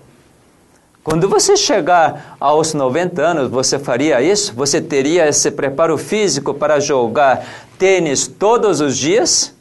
Quando 1.02 1.28
você 1.28 1.56
chegar 1.56 2.36
aos 2.38 2.74
90 2.74 3.22
anos, 3.22 3.50
você 3.50 3.78
faria 3.78 4.20
isso? 4.20 4.54
Você 4.54 4.80
teria 4.82 5.26
esse 5.26 5.50
preparo 5.50 5.96
físico 5.96 6.52
para 6.52 6.78
jogar 6.78 7.46
tênis 7.78 8.26
todos 8.26 8.80
os 8.80 8.98
dias? 8.98 9.54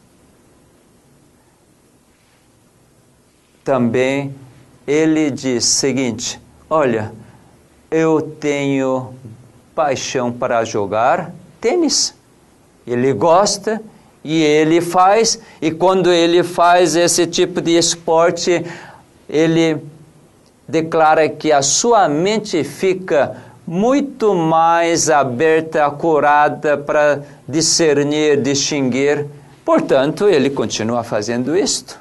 Também 3.63 4.35
ele 4.85 5.31
diz 5.31 5.63
o 5.63 5.67
seguinte: 5.67 6.41
Olha, 6.69 7.13
eu 7.89 8.21
tenho 8.21 9.13
paixão 9.73 10.33
para 10.33 10.65
jogar 10.65 11.33
tênis. 11.61 12.13
Ele 12.85 13.13
gosta 13.13 13.81
e 14.23 14.43
ele 14.43 14.81
faz, 14.81 15.39
e 15.61 15.71
quando 15.71 16.11
ele 16.11 16.43
faz 16.43 16.97
esse 16.97 17.25
tipo 17.25 17.61
de 17.61 17.77
esporte, 17.77 18.65
ele 19.29 19.81
declara 20.69 21.27
que 21.27 21.51
a 21.51 21.63
sua 21.63 22.07
mente 22.07 22.63
fica 22.63 23.35
muito 23.65 24.35
mais 24.35 25.09
aberta, 25.09 25.89
curada 25.89 26.77
para 26.77 27.23
discernir, 27.47 28.39
distinguir. 28.39 29.25
Portanto, 29.65 30.29
ele 30.29 30.51
continua 30.51 31.03
fazendo 31.03 31.57
isto. 31.57 31.99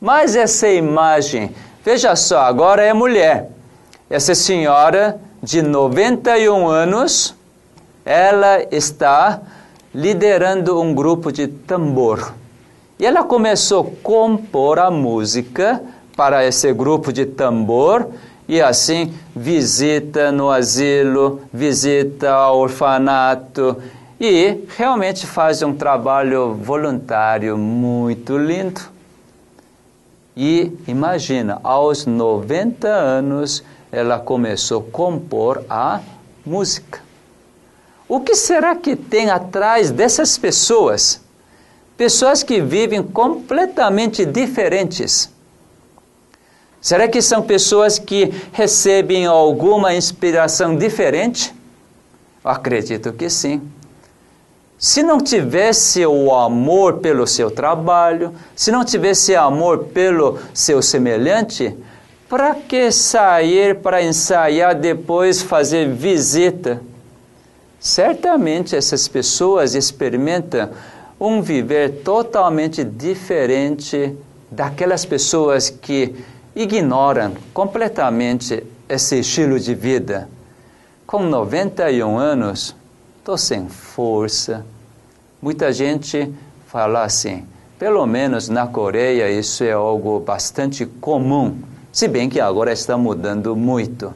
Mas 0.00 0.34
essa 0.34 0.68
imagem, 0.68 1.54
veja 1.84 2.16
só, 2.16 2.40
agora 2.40 2.82
é 2.82 2.94
mulher. 2.94 3.50
Essa 4.08 4.34
senhora 4.34 5.20
de 5.42 5.60
91 5.60 6.66
anos, 6.66 7.34
ela 8.06 8.62
está 8.70 9.42
liderando 9.94 10.80
um 10.80 10.94
grupo 10.94 11.30
de 11.30 11.46
tambor. 11.46 12.32
E 12.98 13.04
ela 13.04 13.22
começou 13.22 13.82
a 13.82 14.02
compor 14.02 14.78
a 14.78 14.90
música 14.90 15.82
para 16.20 16.44
esse 16.44 16.70
grupo 16.74 17.14
de 17.14 17.24
tambor 17.24 18.10
e 18.46 18.60
assim 18.60 19.14
visita 19.34 20.30
no 20.30 20.50
asilo, 20.50 21.40
visita 21.50 22.30
ao 22.30 22.58
orfanato 22.58 23.74
e 24.20 24.64
realmente 24.76 25.26
faz 25.26 25.62
um 25.62 25.72
trabalho 25.72 26.52
voluntário 26.52 27.56
muito 27.56 28.36
lindo. 28.36 28.82
E 30.36 30.70
imagina, 30.86 31.58
aos 31.64 32.04
90 32.04 32.86
anos 32.86 33.64
ela 33.90 34.18
começou 34.18 34.86
a 34.86 34.92
compor 34.92 35.64
a 35.70 36.00
música. 36.44 37.00
O 38.06 38.20
que 38.20 38.36
será 38.36 38.76
que 38.76 38.94
tem 38.94 39.30
atrás 39.30 39.90
dessas 39.90 40.36
pessoas? 40.36 41.18
Pessoas 41.96 42.42
que 42.42 42.60
vivem 42.60 43.02
completamente 43.02 44.26
diferentes. 44.26 45.30
Será 46.80 47.06
que 47.06 47.20
são 47.20 47.42
pessoas 47.42 47.98
que 47.98 48.32
recebem 48.52 49.26
alguma 49.26 49.94
inspiração 49.94 50.76
diferente? 50.76 51.54
Acredito 52.42 53.12
que 53.12 53.28
sim. 53.28 53.60
Se 54.78 55.02
não 55.02 55.18
tivesse 55.20 56.06
o 56.06 56.34
amor 56.34 57.00
pelo 57.00 57.26
seu 57.26 57.50
trabalho, 57.50 58.32
se 58.56 58.72
não 58.72 58.82
tivesse 58.82 59.36
amor 59.36 59.88
pelo 59.92 60.38
seu 60.54 60.80
semelhante, 60.80 61.76
para 62.26 62.54
que 62.54 62.90
sair 62.90 63.80
para 63.80 64.02
ensaiar 64.02 64.74
depois 64.74 65.42
fazer 65.42 65.92
visita? 65.92 66.80
Certamente 67.78 68.74
essas 68.74 69.06
pessoas 69.06 69.74
experimentam 69.74 70.70
um 71.20 71.42
viver 71.42 72.02
totalmente 72.02 72.82
diferente 72.82 74.16
daquelas 74.50 75.04
pessoas 75.04 75.68
que 75.68 76.14
ignoram 76.54 77.34
completamente 77.54 78.64
esse 78.88 79.20
estilo 79.20 79.58
de 79.58 79.74
vida. 79.74 80.28
Com 81.06 81.22
91 81.22 82.18
anos, 82.18 82.74
estou 83.18 83.36
sem 83.36 83.68
força. 83.68 84.64
Muita 85.40 85.72
gente 85.72 86.32
fala 86.66 87.04
assim, 87.04 87.46
pelo 87.78 88.06
menos 88.06 88.48
na 88.48 88.66
Coreia 88.66 89.30
isso 89.30 89.64
é 89.64 89.72
algo 89.72 90.20
bastante 90.20 90.84
comum, 90.84 91.56
se 91.92 92.06
bem 92.06 92.28
que 92.28 92.40
agora 92.40 92.72
está 92.72 92.96
mudando 92.96 93.56
muito. 93.56 94.12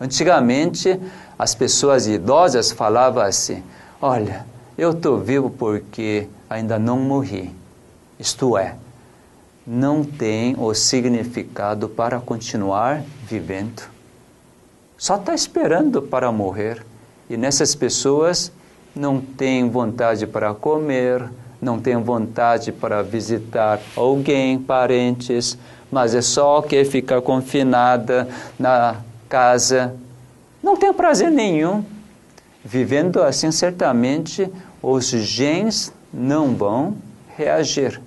Antigamente, 0.00 1.00
as 1.38 1.54
pessoas 1.54 2.06
idosas 2.06 2.70
falavam 2.70 3.22
assim: 3.22 3.62
Olha, 4.00 4.46
eu 4.76 4.90
estou 4.90 5.18
vivo 5.18 5.50
porque 5.50 6.28
ainda 6.48 6.78
não 6.78 6.98
morri. 6.98 7.50
Isto 8.18 8.56
é, 8.58 8.74
não 9.66 10.04
tem 10.04 10.54
o 10.58 10.72
significado 10.74 11.88
para 11.88 12.20
continuar 12.20 13.02
vivendo. 13.26 13.82
Só 14.96 15.16
está 15.16 15.34
esperando 15.34 16.00
para 16.00 16.30
morrer. 16.30 16.84
E 17.28 17.36
nessas 17.36 17.74
pessoas 17.74 18.52
não 18.94 19.20
tem 19.20 19.68
vontade 19.68 20.26
para 20.26 20.54
comer, 20.54 21.28
não 21.60 21.80
tem 21.80 21.96
vontade 21.96 22.70
para 22.70 23.02
visitar 23.02 23.80
alguém, 23.96 24.58
parentes, 24.58 25.58
mas 25.90 26.14
é 26.14 26.22
só 26.22 26.62
que 26.62 26.84
fica 26.84 27.20
confinada 27.20 28.28
na 28.58 28.96
casa 29.28 29.94
não 30.66 30.76
tem 30.76 30.92
prazer 30.92 31.30
nenhum. 31.30 31.84
Vivendo 32.64 33.22
assim, 33.22 33.52
certamente 33.52 34.50
os 34.82 35.06
genes 35.06 35.92
não 36.12 36.56
vão 36.56 36.96
reagir. 37.36 38.00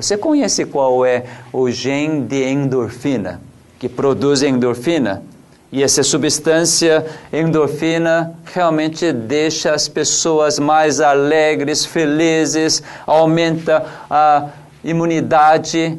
Você 0.00 0.16
conhece 0.16 0.64
qual 0.64 1.04
é 1.04 1.24
o 1.52 1.68
gene 1.68 2.20
de 2.20 2.44
endorfina, 2.44 3.40
que 3.80 3.88
produz 3.88 4.44
endorfina? 4.44 5.24
E 5.72 5.82
essa 5.82 6.04
substância 6.04 7.04
endorfina 7.32 8.32
realmente 8.44 9.12
deixa 9.12 9.72
as 9.72 9.88
pessoas 9.88 10.60
mais 10.60 11.00
alegres, 11.00 11.84
felizes, 11.84 12.80
aumenta 13.04 13.84
a 14.08 14.50
imunidade. 14.84 15.98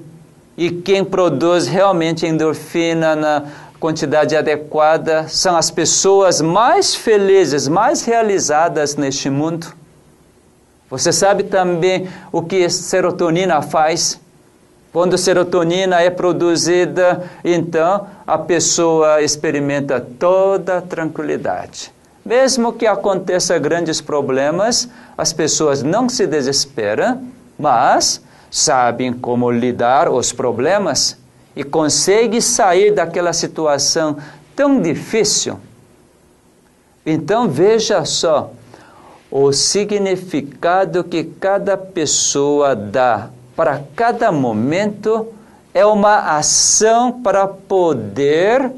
E 0.58 0.72
quem 0.72 1.04
produz 1.04 1.68
realmente 1.68 2.26
endorfina 2.26 3.18
na, 3.18 3.44
quantidade 3.82 4.34
adequada 4.34 5.28
são 5.28 5.58
as 5.58 5.70
pessoas 5.70 6.40
mais 6.40 6.96
felizes, 6.96 7.68
mais 7.68 8.06
realizadas 8.06 8.96
neste 8.96 9.30
mundo. 9.30 9.68
Você 10.90 11.12
sabe 11.12 11.44
também 11.44 12.10
o 12.32 12.42
que 12.42 12.68
serotonina 12.70 13.62
faz? 13.62 14.20
Quando 14.92 15.20
serotonina 15.20 16.02
é 16.02 16.10
produzida, 16.10 17.30
então 17.44 18.08
a 18.26 18.40
pessoa 18.40 19.22
experimenta 19.22 20.02
toda 20.02 20.80
a 20.80 20.82
tranquilidade. 20.82 21.94
Mesmo 22.26 22.74
que 22.74 22.88
aconteça 22.88 23.58
grandes 23.60 24.02
problemas, 24.02 24.90
as 25.16 25.32
pessoas 25.32 25.84
não 25.84 26.10
se 26.10 26.26
desesperam, 26.26 27.24
mas 27.58 28.22
sabem 28.50 29.14
como 29.14 29.52
lidar 29.52 30.10
os 30.10 30.32
problemas 30.32 31.18
e 31.56 31.64
consegue 31.64 32.42
sair 32.42 32.92
daquela 32.92 33.32
situação 33.32 34.18
tão 34.56 34.82
difícil. 34.82 35.60
Então 37.06 37.48
veja 37.48 38.04
só 38.06 38.52
o 39.32 39.52
significado 39.52 41.04
que 41.04 41.24
cada 41.24 41.78
pessoa 41.78 42.76
dá 42.76 43.30
para 43.56 43.84
cada 43.96 44.32
momento 44.32 45.28
é 45.74 45.86
uma 45.86 46.38
ação 46.38 47.22
para 47.22 47.48
poder 47.48 48.72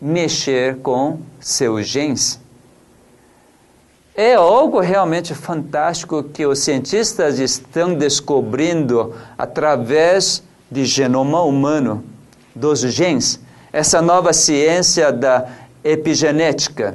mexer 0.00 0.76
com 0.78 1.18
seus 1.40 1.86
genes. 1.86 2.40
É 4.14 4.34
algo 4.34 4.80
realmente 4.80 5.34
fantástico 5.34 6.22
que 6.22 6.44
os 6.44 6.58
cientistas 6.58 7.38
estão 7.38 7.94
descobrindo 7.94 9.14
através 9.38 10.42
de 10.70 10.84
genoma 10.84 11.42
humano, 11.42 12.04
dos 12.54 12.80
genes, 12.80 13.40
essa 13.72 14.02
nova 14.02 14.32
ciência 14.32 15.10
da 15.12 15.48
epigenética. 15.82 16.94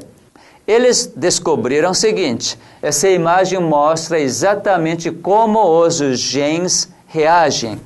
Eles 0.67 1.12
descobriram 1.15 1.91
o 1.91 1.95
seguinte: 1.95 2.58
essa 2.82 3.08
imagem 3.08 3.60
mostra 3.60 4.19
exatamente 4.19 5.12
como 5.12 5.60
os 5.60 5.97
genes 6.19 6.89
reagem. 7.08 7.80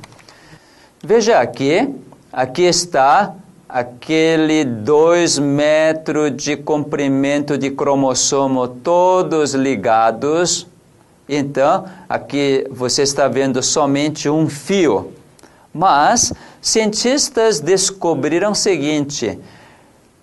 Veja 1.04 1.40
aqui, 1.40 1.94
aqui 2.32 2.64
está 2.64 3.34
aquele 3.68 4.66
2 4.66 5.40
metros 5.40 6.36
de 6.36 6.58
comprimento 6.58 7.58
de 7.58 7.70
cromossomo, 7.70 8.68
todos 8.68 9.54
ligados. 9.54 10.66
Então, 11.28 11.86
aqui 12.08 12.66
você 12.72 13.04
está 13.04 13.28
vendo 13.28 13.62
somente 13.62 14.28
um 14.28 14.50
fio. 14.50 15.14
Mas 15.72 16.34
cientistas 16.60 17.60
descobriram 17.60 18.52
o 18.52 18.56
seguinte: 18.56 19.40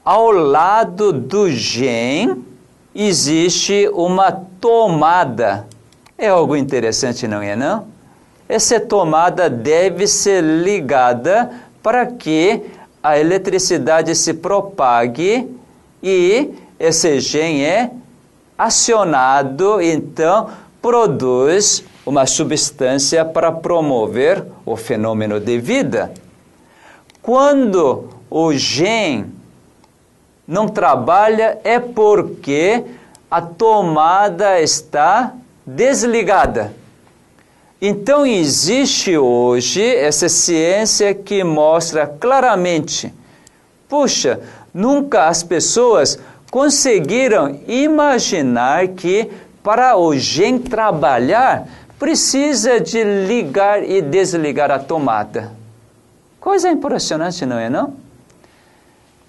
ao 0.07 0.31
lado 0.31 1.12
do 1.12 1.51
gene 1.51 2.45
existe 2.95 3.90
uma 3.92 4.31
tomada. 4.31 5.66
É 6.16 6.29
algo 6.29 6.55
interessante, 6.55 7.27
não 7.27 7.42
é 7.42 7.57
não? 7.57 7.88
Essa 8.49 8.79
tomada 8.79 9.51
deve 9.51 10.07
ser 10.07 10.45
ligada 10.45 11.51
para 11.83 12.07
que 12.07 12.62
a 13.03 13.19
eletricidade 13.19 14.14
se 14.14 14.35
propague 14.35 15.53
e 16.01 16.55
esse 16.79 17.19
gene 17.19 17.64
é 17.64 17.90
acionado, 18.57 19.81
então 19.81 20.51
produz 20.81 21.83
uma 22.07 22.27
substância 22.27 23.25
para 23.25 23.51
promover 23.51 24.47
o 24.64 24.77
fenômeno 24.77 25.40
de 25.40 25.59
vida. 25.59 26.14
Quando 27.21 28.09
o 28.31 28.53
gene 28.53 29.36
não 30.46 30.68
trabalha 30.68 31.59
é 31.64 31.80
porque 31.80 32.85
a 33.30 33.40
tomada 33.40 34.61
está 34.61 35.35
desligada. 35.66 36.72
Então 37.80 38.24
existe 38.24 39.18
hoje 39.18 39.85
essa 39.85 40.28
ciência 40.28 41.12
que 41.14 41.44
mostra 41.44 42.06
claramente, 42.06 43.12
puxa, 43.88 44.40
nunca 44.72 45.28
as 45.28 45.42
pessoas 45.42 46.18
conseguiram 46.50 47.61
imaginar 47.66 48.88
que 48.88 49.30
para 49.62 49.96
o 49.96 50.16
gene 50.16 50.61
trabalhar 50.61 51.68
precisa 51.98 52.80
de 52.80 53.02
ligar 53.02 53.82
e 53.82 54.00
desligar 54.00 54.70
a 54.70 54.78
tomada. 54.78 55.52
Coisa 56.40 56.70
impressionante, 56.70 57.44
não 57.44 57.59
é 57.59 57.68
não? 57.68 58.06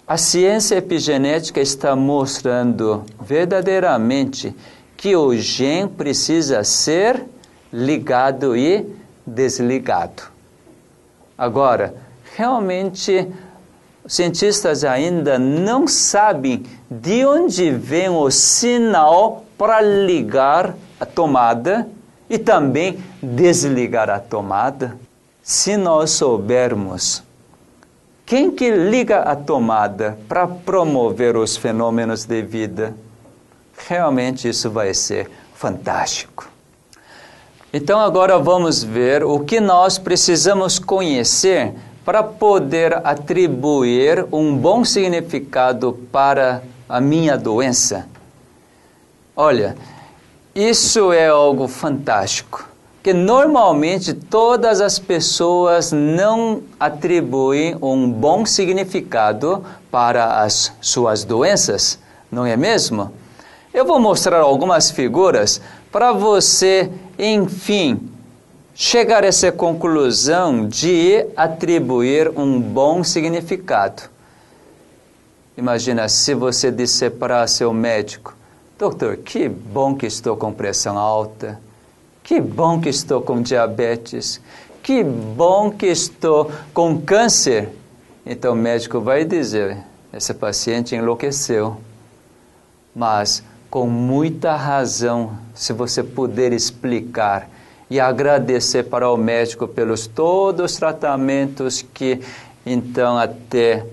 A 0.08 0.16
ciência 0.16 0.78
epigenética 0.78 1.60
está 1.60 1.94
mostrando 1.94 3.04
verdadeiramente 3.20 4.56
que 4.96 5.14
o 5.18 5.36
gene 5.36 5.90
precisa 5.90 6.64
ser 6.64 7.26
ligado 7.74 8.56
e 8.56 8.86
desligado. 9.26 10.24
Agora, 11.38 11.94
realmente, 12.38 13.28
cientistas 14.08 14.86
ainda 14.86 15.38
não 15.38 15.86
sabem 15.86 16.64
de 16.90 17.26
onde 17.26 17.70
vem 17.70 18.08
o 18.08 18.32
sinal 18.32 19.44
para 19.58 19.82
ligar 19.82 20.74
a 21.02 21.06
tomada 21.06 21.86
e 22.30 22.38
também 22.38 23.04
desligar 23.22 24.10
a 24.10 24.22
tomada. 24.22 24.98
Se 25.44 25.76
nós 25.76 26.12
soubermos 26.12 27.27
quem 28.28 28.52
que 28.52 28.70
liga 28.70 29.22
a 29.22 29.38
tomada 29.38 30.20
para 30.28 30.46
promover 30.46 31.38
os 31.38 31.56
fenômenos 31.56 32.26
de 32.26 32.42
vida, 32.42 32.94
realmente 33.88 34.50
isso 34.50 34.70
vai 34.70 34.94
ser 34.94 35.32
fantástico. 35.56 36.52
Então 37.72 38.02
agora 38.02 38.38
vamos 38.38 38.84
ver 38.84 39.24
o 39.24 39.40
que 39.40 39.62
nós 39.62 39.98
precisamos 39.98 40.78
conhecer 40.78 41.74
para 42.04 42.22
poder 42.22 42.96
atribuir 43.08 44.26
um 44.30 44.58
bom 44.58 44.84
significado 44.84 45.94
para 46.12 46.62
a 46.90 47.00
minha 47.00 47.38
doença. 47.38 48.10
Olha, 49.34 49.78
isso 50.54 51.14
é 51.14 51.30
algo 51.30 51.70
fantástico, 51.70 52.68
que 53.08 53.14
normalmente 53.14 54.14
todas 54.14 54.82
as 54.82 55.00
pessoas 55.00 55.94
não 55.94 56.62
atribuem 56.78 57.78
um 57.82 58.12
bom 58.12 58.46
significado 58.46 59.64
para 59.90 60.42
as 60.42 60.74
suas 60.82 61.24
doenças, 61.24 61.98
não 62.30 62.46
é 62.46 62.58
mesmo? 62.58 63.14
Eu 63.74 63.86
vou 63.86 63.98
mostrar 63.98 64.42
algumas 64.42 64.92
figuras 64.92 65.62
para 65.90 66.12
você, 66.12 66.92
enfim, 67.18 68.12
chegar 68.76 69.24
a 69.24 69.28
essa 69.28 69.54
conclusão 69.54 70.68
de 70.68 71.28
atribuir 71.38 72.38
um 72.38 72.60
bom 72.60 73.06
significado. 73.06 74.04
Imagina 75.56 76.10
se 76.10 76.34
você 76.34 76.70
disser 76.70 77.12
para 77.12 77.48
seu 77.48 77.72
médico: 77.72 78.36
Doutor, 78.78 79.16
que 79.16 79.48
bom 79.48 79.96
que 79.96 80.06
estou 80.06 80.36
com 80.36 80.52
pressão 80.52 80.98
alta, 80.98 81.58
que 82.28 82.42
bom 82.42 82.82
que 82.82 82.90
estou 82.90 83.22
com 83.22 83.42
diabetes, 83.42 84.42
que 84.84 85.02
bom 85.02 85.72
que 85.72 85.86
estou 85.86 86.52
com 86.74 87.00
câncer. 87.00 87.70
Então 88.26 88.52
o 88.52 88.56
médico 88.56 89.00
vai 89.00 89.24
dizer: 89.24 89.78
esse 90.12 90.34
paciente 90.34 90.94
enlouqueceu. 90.94 91.78
Mas 92.94 93.42
com 93.70 93.88
muita 93.88 94.58
razão, 94.58 95.38
se 95.56 95.72
você 95.72 96.04
puder 96.04 96.52
explicar 96.52 97.50
e 97.90 97.98
agradecer 97.98 98.84
para 98.84 99.10
o 99.10 99.16
médico 99.16 99.66
pelos 99.66 100.06
todos 100.06 100.74
os 100.74 100.78
tratamentos 100.78 101.86
que 101.94 102.20
então 102.66 103.18
até 103.18 103.86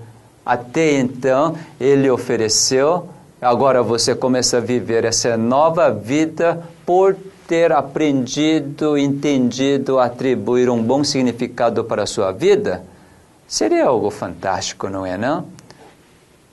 até 0.45 0.91
então 0.99 1.55
ele 1.79 2.09
ofereceu. 2.09 3.07
Agora 3.41 3.81
você 3.81 4.13
começa 4.13 4.57
a 4.57 4.59
viver 4.59 5.05
essa 5.05 5.37
nova 5.37 5.89
vida 5.89 6.61
por 6.85 7.15
ter 7.47 7.71
aprendido, 7.71 8.97
entendido, 8.97 9.99
atribuir 9.99 10.69
um 10.69 10.81
bom 10.81 11.03
significado 11.03 11.83
para 11.83 12.03
a 12.03 12.07
sua 12.07 12.31
vida. 12.31 12.83
Seria 13.47 13.85
algo 13.85 14.09
fantástico, 14.09 14.89
não 14.89 15.05
é 15.05 15.17
não? 15.17 15.45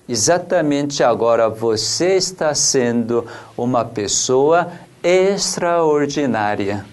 Exatamente 0.08 1.02
agora 1.02 1.48
você 1.48 2.16
está 2.16 2.54
sendo 2.54 3.26
uma 3.56 3.84
pessoa 3.84 4.70
extraordinária. 5.02 6.84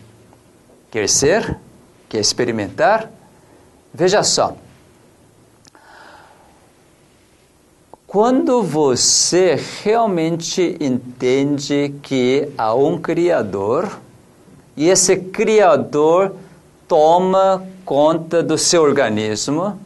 Quer 0.90 1.10
ser? 1.10 1.58
Quer 2.08 2.20
experimentar? 2.20 3.10
Veja 3.94 4.24
só. 4.24 4.56
Quando 8.10 8.64
você 8.64 9.56
realmente 9.84 10.76
entende 10.80 11.94
que 12.02 12.50
há 12.58 12.74
um 12.74 12.98
Criador 12.98 14.00
e 14.76 14.90
esse 14.90 15.16
Criador 15.16 16.34
toma 16.88 17.64
conta 17.86 18.42
do 18.42 18.58
seu 18.58 18.82
organismo 18.82 19.80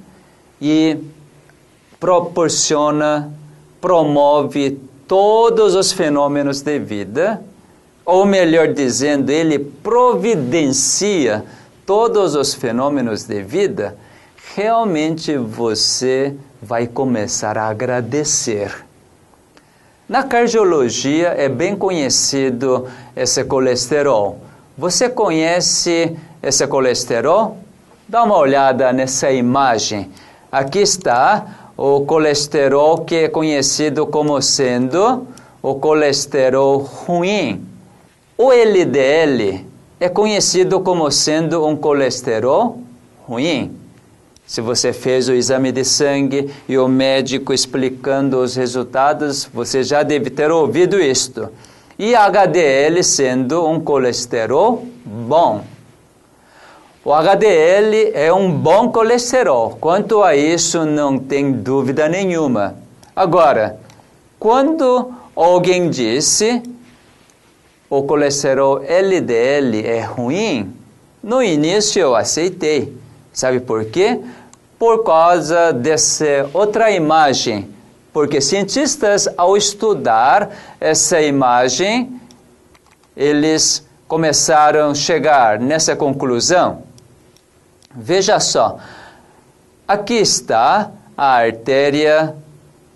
e 0.62 1.00
proporciona, 2.00 3.30
promove 3.82 4.80
todos 5.06 5.76
os 5.76 5.92
fenômenos 5.92 6.62
de 6.62 6.80
vida, 6.80 7.44
ou 8.06 8.26
melhor 8.26 8.70
dizendo, 8.70 9.32
ele 9.32 9.60
providencia 9.60 11.44
todos 11.86 12.36
os 12.36 12.54
fenômenos 12.54 13.26
de 13.26 13.44
vida, 13.44 13.98
realmente 14.56 15.36
você 15.36 16.34
vai 16.64 16.88
começar 16.88 17.58
a 17.58 17.68
agradecer. 17.68 18.74
Na 20.08 20.24
cardiologia 20.24 21.30
é 21.38 21.50
bem 21.50 21.76
conhecido 21.76 22.88
esse 23.16 23.44
colesterol. 23.44 24.40
Você 24.78 25.10
conhece 25.10 26.16
esse 26.42 26.66
colesterol? 26.68 27.58
Dá 28.08 28.24
uma 28.24 28.38
olhada 28.38 28.94
nessa 28.94 29.32
imagem. 29.32 30.10
Aqui 30.52 30.80
está 30.80 31.72
o 31.76 32.02
colesterol 32.06 33.00
que 33.00 33.16
é 33.16 33.28
conhecido 33.28 34.08
como 34.08 34.42
sendo 34.42 35.28
o 35.62 35.76
colesterol 35.76 36.78
ruim. 36.78 37.66
O 38.38 38.52
LDL 38.52 39.66
é 40.00 40.10
conhecido 40.10 40.80
como 40.80 41.10
sendo 41.12 41.66
um 41.66 41.76
colesterol 41.76 42.80
ruim. 43.28 43.83
Se 44.46 44.62
você 44.62 44.92
fez 44.92 45.30
o 45.30 45.34
exame 45.34 45.72
de 45.72 45.86
sangue 45.86 46.54
e 46.68 46.78
o 46.78 46.88
médico 46.88 47.54
explicando 47.54 48.42
os 48.42 48.56
resultados, 48.56 49.50
você 49.54 49.84
já 49.84 50.04
deve 50.04 50.30
ter 50.30 50.52
ouvido 50.52 51.00
isto. 51.00 51.50
e 51.98 52.16
HDL 52.16 53.04
sendo 53.04 53.68
um 53.68 53.80
colesterol 53.80 54.86
bom. 55.06 55.64
O 57.06 57.14
HDL 57.14 58.12
é 58.14 58.34
um 58.34 58.52
bom 58.52 58.90
colesterol. 58.90 59.78
Quanto 59.80 60.24
a 60.24 60.36
isso, 60.36 60.86
não 60.86 61.20
tem 61.20 61.52
dúvida 61.52 62.10
nenhuma. 62.10 62.76
Agora, 63.16 63.78
quando 64.40 65.14
alguém 65.36 65.90
disse 65.90 66.64
o 67.90 68.04
colesterol 68.04 68.82
LDL 68.84 69.86
é 69.86 70.02
ruim, 70.02 70.74
no 71.22 71.44
início 71.44 72.02
eu 72.02 72.16
aceitei. 72.16 73.03
Sabe 73.34 73.60
por 73.60 73.86
quê? 73.86 74.20
Por 74.78 75.04
causa 75.04 75.74
dessa 75.74 76.50
outra 76.54 76.92
imagem. 76.92 77.74
Porque 78.14 78.40
cientistas, 78.40 79.28
ao 79.36 79.58
estudar 79.58 80.52
essa 80.80 81.20
imagem, 81.20 82.22
eles 83.18 83.84
começaram 84.08 84.92
a 84.92 84.96
chegar 84.96 85.60
nessa 85.60 85.96
conclusão. 85.96 86.84
Veja 87.96 88.40
só, 88.40 88.78
aqui 89.88 90.16
está 90.16 90.92
a 91.18 91.38
artéria, 91.38 92.36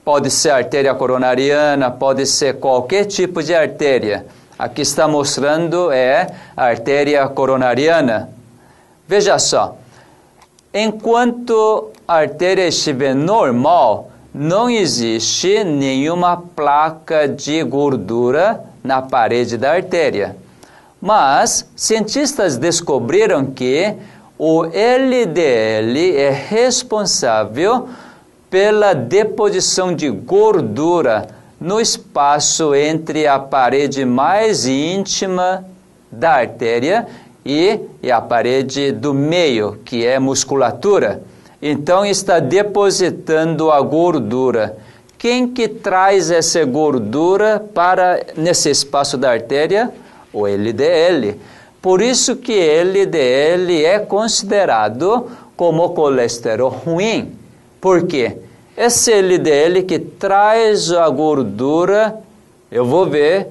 pode 0.06 0.30
ser 0.30 0.52
artéria 0.52 0.94
coronariana, 0.94 1.90
pode 1.90 2.26
ser 2.28 2.60
qualquer 2.60 3.06
tipo 3.06 3.42
de 3.42 3.56
artéria. 3.56 4.26
Aqui 4.58 4.82
está 4.82 5.08
mostrando 5.08 5.92
é 5.92 6.28
a 6.56 6.66
artéria 6.66 7.28
coronariana. 7.28 8.30
Veja 9.08 9.38
só, 9.38 9.78
enquanto 10.74 11.92
a 12.08 12.16
artéria 12.16 12.68
estiver 12.68 13.14
normal, 13.14 14.12
não 14.34 14.70
existe 14.70 15.64
nenhuma 15.64 16.38
placa 16.56 17.28
de 17.28 17.64
gordura 17.64 18.64
na 18.84 19.02
parede 19.02 19.58
da 19.58 19.74
artéria. 19.74 20.36
Mas 21.02 21.68
cientistas 21.76 22.58
descobriram 22.58 23.46
que 23.46 23.94
o 24.38 24.64
LDL 24.66 26.16
é 26.16 26.30
responsável 26.30 27.90
pela 28.50 28.94
deposição 28.94 29.94
de 29.94 30.10
gordura 30.10 31.28
no 31.60 31.82
espaço 31.82 32.76
entre 32.76 33.28
a 33.28 33.40
parede 33.40 34.06
mais 34.06 34.66
íntima 34.66 35.66
da 36.12 36.34
artéria 36.34 37.08
e, 37.48 37.80
e 38.04 38.12
a 38.12 38.20
parede 38.20 38.92
do 38.92 39.14
meio, 39.14 39.80
que 39.86 40.06
é 40.06 40.20
musculatura. 40.20 41.24
Então 41.62 42.06
está 42.06 42.40
depositando 42.40 43.72
a 43.72 43.80
gordura. 43.80 44.78
Quem 45.18 45.48
que 45.48 45.68
traz 45.70 46.30
essa 46.30 46.64
gordura 46.66 47.64
para 47.74 48.22
nesse 48.36 48.70
espaço 48.70 49.18
da 49.18 49.32
artéria? 49.32 49.90
O 50.34 50.46
LDL. 50.46 51.40
Por 51.82 52.02
isso 52.02 52.36
que 52.36 52.52
LDL 52.52 53.86
é 53.86 53.98
considerado 53.98 55.28
como 55.56 55.90
colesterol 55.92 56.70
ruim. 56.70 57.32
Por 57.80 58.06
quê? 58.06 58.38
Esse 58.76 59.12
LDL 59.14 59.84
que 59.84 59.98
traz 59.98 60.92
a 60.92 61.08
gordura, 61.10 62.20
eu 62.70 62.86
vou 62.86 63.10
ver, 63.10 63.48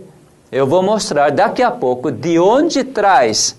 eu 0.53 0.67
vou 0.67 0.83
mostrar 0.83 1.31
daqui 1.31 1.63
a 1.63 1.71
pouco 1.71 2.13
de 2.13 2.39
onde 2.39 2.85
traz. 2.85 3.57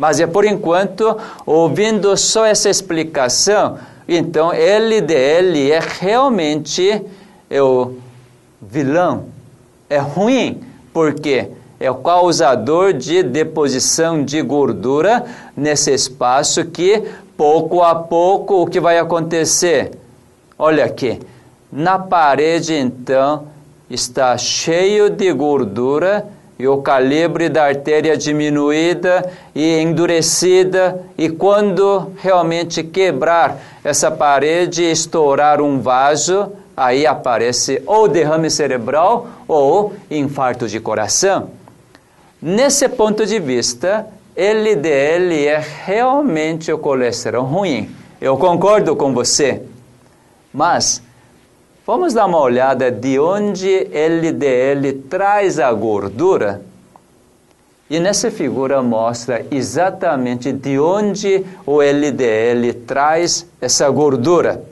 Mas 0.00 0.18
é 0.18 0.26
por 0.26 0.46
enquanto, 0.46 1.14
ouvindo 1.44 2.16
só 2.16 2.46
essa 2.46 2.70
explicação, 2.70 3.78
então 4.08 4.50
LDL 4.50 5.70
é 5.70 5.78
realmente 6.00 7.04
é 7.50 7.60
o 7.60 7.96
vilão, 8.62 9.26
é 9.90 9.98
ruim. 9.98 10.62
Por 10.90 11.12
quê? 11.12 11.50
é 11.78 11.90
o 11.90 11.96
causador 11.96 12.94
de 12.94 13.22
deposição 13.22 14.22
de 14.22 14.40
gordura 14.42 15.24
nesse 15.56 15.90
espaço 15.92 16.66
que 16.66 17.02
pouco 17.38 17.82
a 17.82 17.94
pouco 17.94 18.62
o 18.62 18.66
que 18.66 18.78
vai 18.78 18.98
acontecer? 18.98 19.92
Olha 20.58 20.84
aqui, 20.84 21.18
na 21.70 21.98
parede 21.98 22.74
então 22.74 23.48
está 23.88 24.36
cheio 24.36 25.10
de 25.10 25.30
gordura 25.32 26.28
e 26.60 26.68
o 26.68 26.82
calibre 26.82 27.48
da 27.48 27.64
artéria 27.64 28.16
diminuída 28.16 29.28
e 29.54 29.78
endurecida, 29.80 31.00
e 31.16 31.30
quando 31.30 32.12
realmente 32.18 32.82
quebrar 32.82 33.58
essa 33.82 34.10
parede 34.10 34.82
e 34.82 34.90
estourar 34.90 35.62
um 35.62 35.80
vaso, 35.80 36.52
aí 36.76 37.06
aparece 37.06 37.82
ou 37.86 38.06
derrame 38.06 38.50
cerebral 38.50 39.26
ou 39.48 39.94
infarto 40.10 40.68
de 40.68 40.78
coração. 40.78 41.50
Nesse 42.42 42.88
ponto 42.88 43.24
de 43.24 43.38
vista, 43.38 44.06
LDL 44.36 45.46
é 45.46 45.64
realmente 45.84 46.70
o 46.70 46.78
colesterol 46.78 47.44
ruim. 47.44 47.90
Eu 48.20 48.36
concordo 48.36 48.94
com 48.94 49.14
você. 49.14 49.62
Mas 50.52 51.02
vamos 51.90 52.14
dar 52.14 52.26
uma 52.26 52.38
olhada 52.38 52.88
de 52.88 53.18
onde 53.18 53.88
LDL 53.92 54.92
traz 55.10 55.58
a 55.58 55.72
gordura. 55.72 56.62
E 57.90 57.98
nessa 57.98 58.30
figura 58.30 58.80
mostra 58.80 59.44
exatamente 59.50 60.52
de 60.52 60.78
onde 60.78 61.44
o 61.66 61.82
LDL 61.82 62.74
traz 62.86 63.44
essa 63.60 63.90
gordura. 63.90 64.62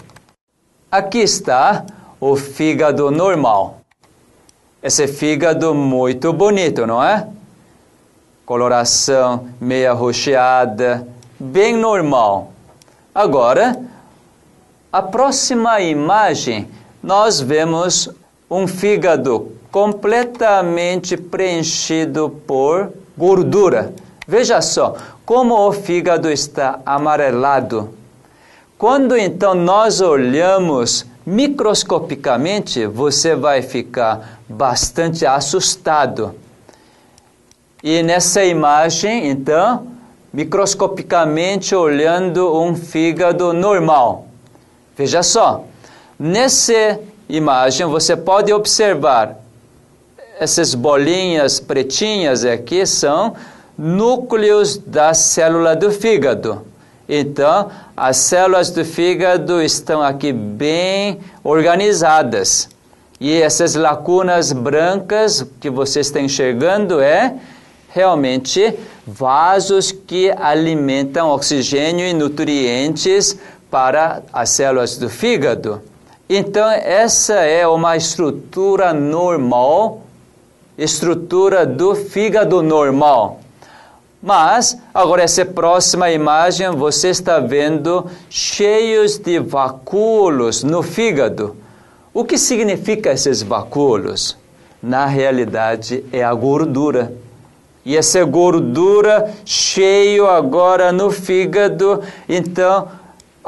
Aqui 0.89 1.19
está 1.19 1.85
o 2.21 2.37
fígado 2.37 3.11
normal. 3.11 3.81
Esse 4.81 5.09
fígado 5.09 5.75
muito 5.75 6.33
bonito, 6.33 6.87
não 6.87 7.03
é? 7.03 7.27
coloração 8.47 9.49
meia 9.61 9.93
rocheada, 9.93 11.05
bem 11.37 11.77
normal. 11.77 12.53
Agora, 13.13 13.77
a 14.93 15.03
próxima 15.03 15.81
imagem, 15.81 16.78
nós 17.03 17.41
vemos 17.41 18.09
um 18.51 18.67
fígado 18.67 19.53
completamente 19.71 21.17
preenchido 21.17 22.31
por 22.47 22.93
gordura. 23.17 23.93
Veja 24.27 24.61
só 24.61 24.97
como 25.25 25.55
o 25.55 25.73
fígado 25.73 26.31
está 26.31 26.81
amarelado. 26.85 27.95
Quando 28.77 29.17
então 29.17 29.55
nós 29.55 30.01
olhamos 30.01 31.05
microscopicamente, 31.27 32.87
você 32.87 33.35
vai 33.35 33.61
ficar 33.61 34.41
bastante 34.49 35.27
assustado 35.27 36.35
e 37.83 38.03
nessa 38.03 38.45
imagem, 38.45 39.29
então, 39.29 39.87
microscopicamente 40.33 41.77
olhando 41.77 42.61
um 42.61 42.75
fígado 42.75 43.53
normal. 43.53 44.27
Veja 44.97 45.23
só, 45.23 45.65
nessa 46.19 46.99
imagem 47.29 47.87
você 47.87 48.17
pode 48.17 48.53
observar 48.53 49.39
essas 50.39 50.75
bolinhas 50.75 51.59
pretinhas 51.59 52.45
aqui 52.45 52.87
são 52.87 53.35
núcleos 53.77 54.77
da 54.77 55.13
célula 55.15 55.75
do 55.75 55.91
fígado. 55.91 56.65
Então, 57.09 57.71
as 57.97 58.19
células 58.19 58.71
do 58.71 58.85
fígado 58.85 59.63
estão 59.63 60.03
aqui 60.03 60.33
bem 60.33 61.19
organizadas. 61.43 62.69
E 63.21 63.41
essas 63.41 63.75
lacunas 63.75 64.53
brancas 64.53 65.45
que 65.61 65.71
você 65.71 66.01
está 66.01 66.21
enxergando 66.21 67.01
é 67.01 67.35
realmente 67.89 68.75
vasos 69.07 69.91
que 69.91 70.31
alimentam 70.31 71.31
oxigênio 71.31 72.07
e 72.07 72.13
nutrientes 72.13 73.37
para 73.71 74.23
as 74.33 74.51
células 74.51 74.97
do 74.99 75.09
fígado. 75.09 75.81
Então, 76.29 76.71
essa 76.71 77.35
é 77.35 77.67
uma 77.67 77.97
estrutura 77.97 78.93
normal, 78.93 80.03
estrutura 80.77 81.65
do 81.65 81.95
fígado 81.95 82.63
normal. 82.63 83.41
Mas, 84.23 84.77
agora 84.93 85.23
essa 85.23 85.47
próxima 85.47 86.11
imagem, 86.11 86.71
você 86.73 87.09
está 87.09 87.41
vendo 87.41 88.11
cheios 88.29 89.17
de 89.17 89.39
vacúolos 89.39 90.63
no 90.63 90.83
fígado. 90.83 91.57
O 92.13 92.25
que 92.25 92.37
significa 92.37 93.13
esses 93.13 93.43
vacúolos? 93.43 94.37
Na 94.83 95.07
realidade, 95.07 96.05
é 96.13 96.23
a 96.23 96.35
gordura 96.35 97.11
e 97.89 97.97
essa 97.97 98.23
gordura 98.23 99.33
cheio 99.47 100.27
agora 100.27 100.93
no 100.93 101.11
fígado, 101.11 102.03
então 102.29 102.87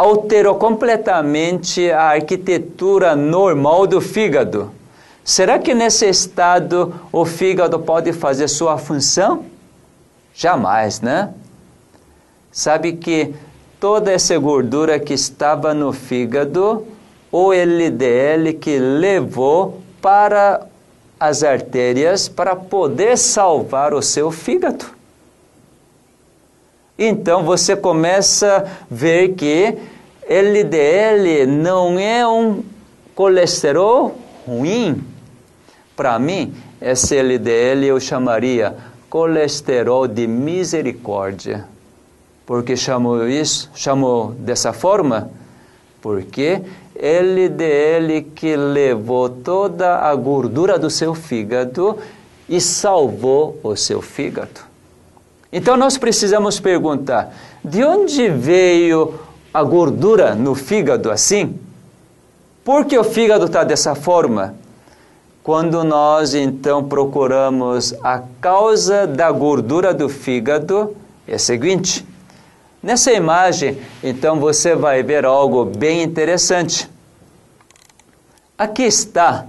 alterou 0.01 0.55
completamente 0.55 1.91
a 1.91 2.13
arquitetura 2.13 3.15
normal 3.15 3.87
do 3.87 4.01
fígado. 4.01 4.71
Será 5.23 5.59
que 5.59 5.75
nesse 5.75 6.09
estado 6.09 6.95
o 7.13 7.27
fígado 7.27 7.79
pode 7.79 8.11
fazer 8.15 8.49
sua 8.49 8.79
função? 8.79 9.45
Jamais, 10.35 11.03
né? 11.03 11.35
Sabe 12.51 12.95
que 12.95 13.35
toda 13.79 14.11
essa 14.11 14.39
gordura 14.39 14.99
que 14.99 15.13
estava 15.13 15.75
no 15.75 15.93
fígado, 15.93 16.87
o 17.31 17.53
LDL 17.53 18.55
que 18.55 18.79
levou 18.79 19.83
para 20.01 20.67
as 21.19 21.43
artérias 21.43 22.27
para 22.27 22.57
poder 22.57 23.19
salvar 23.19 23.93
o 23.93 24.01
seu 24.01 24.31
fígado. 24.31 24.87
Então 27.03 27.45
você 27.45 27.75
começa 27.75 28.59
a 28.59 28.85
ver 28.91 29.31
que 29.31 29.75
LDL 30.29 31.47
não 31.47 31.99
é 31.99 32.29
um 32.29 32.63
colesterol 33.15 34.19
ruim. 34.47 35.03
Para 35.97 36.19
mim, 36.19 36.53
esse 36.79 37.17
LDL 37.17 37.87
eu 37.87 37.99
chamaria 37.99 38.77
colesterol 39.09 40.07
de 40.07 40.27
misericórdia. 40.27 41.65
Por 42.45 42.63
que 42.63 42.77
chamo 42.77 43.27
isso? 43.27 43.71
Chamo 43.75 44.35
dessa 44.39 44.75
forma? 44.75 45.31
Porque 46.03 46.61
LDL 46.95 48.25
que 48.35 48.55
levou 48.55 49.31
toda 49.31 50.01
a 50.01 50.15
gordura 50.15 50.79
do 50.79 50.91
seu 50.91 51.15
fígado 51.15 51.97
e 52.47 52.61
salvou 52.61 53.59
o 53.63 53.75
seu 53.75 54.03
fígado. 54.03 54.70
Então 55.53 55.77
nós 55.77 55.99
precisamos 55.99 56.61
perguntar: 56.61 57.35
de 57.65 57.85
onde 57.85 58.29
veio 58.29 59.19
a 59.53 59.63
gordura 59.63 60.35
no 60.35 60.55
fígado 60.55 61.11
assim? 61.11 61.59
Por 62.65 62.85
que 62.85 62.97
o 62.97 63.05
fígado 63.05 63.47
está 63.47 63.65
dessa 63.65 63.95
forma? 63.95 64.55
Quando 65.43 65.83
nós 65.83 66.35
então 66.35 66.85
procuramos 66.85 67.95
a 68.05 68.23
causa 68.41 69.07
da 69.07 69.33
gordura 69.33 69.93
do 69.93 70.09
fígado, 70.09 70.95
é 71.27 71.35
o 71.35 71.39
seguinte: 71.39 72.07
nessa 72.83 73.13
imagem, 73.13 73.81
então 74.05 74.39
você 74.39 74.77
vai 74.77 75.03
ver 75.03 75.25
algo 75.25 75.65
bem 75.65 76.03
interessante. 76.03 76.89
Aqui 78.57 78.83
está 78.83 79.47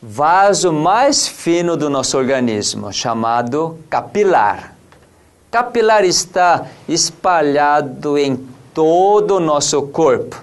vaso 0.00 0.72
mais 0.72 1.26
fino 1.26 1.76
do 1.76 1.90
nosso 1.90 2.16
organismo, 2.16 2.92
chamado 2.92 3.78
capilar. 3.90 4.73
Capilar 5.54 6.04
está 6.04 6.66
espalhado 6.88 8.18
em 8.18 8.34
todo 8.74 9.36
o 9.36 9.40
nosso 9.40 9.82
corpo. 9.82 10.42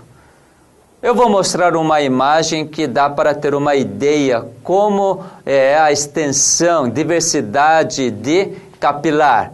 Eu 1.02 1.14
vou 1.14 1.30
mostrar 1.30 1.76
uma 1.76 2.02
imagem 2.02 2.66
que 2.66 2.88
dá 2.88 3.10
para 3.10 3.36
ter 3.36 3.54
uma 3.54 3.76
ideia 3.76 4.48
como 4.64 5.22
é 5.46 5.78
a 5.78 5.92
extensão, 5.92 6.90
diversidade 6.90 8.10
de 8.10 8.54
capilar. 8.80 9.52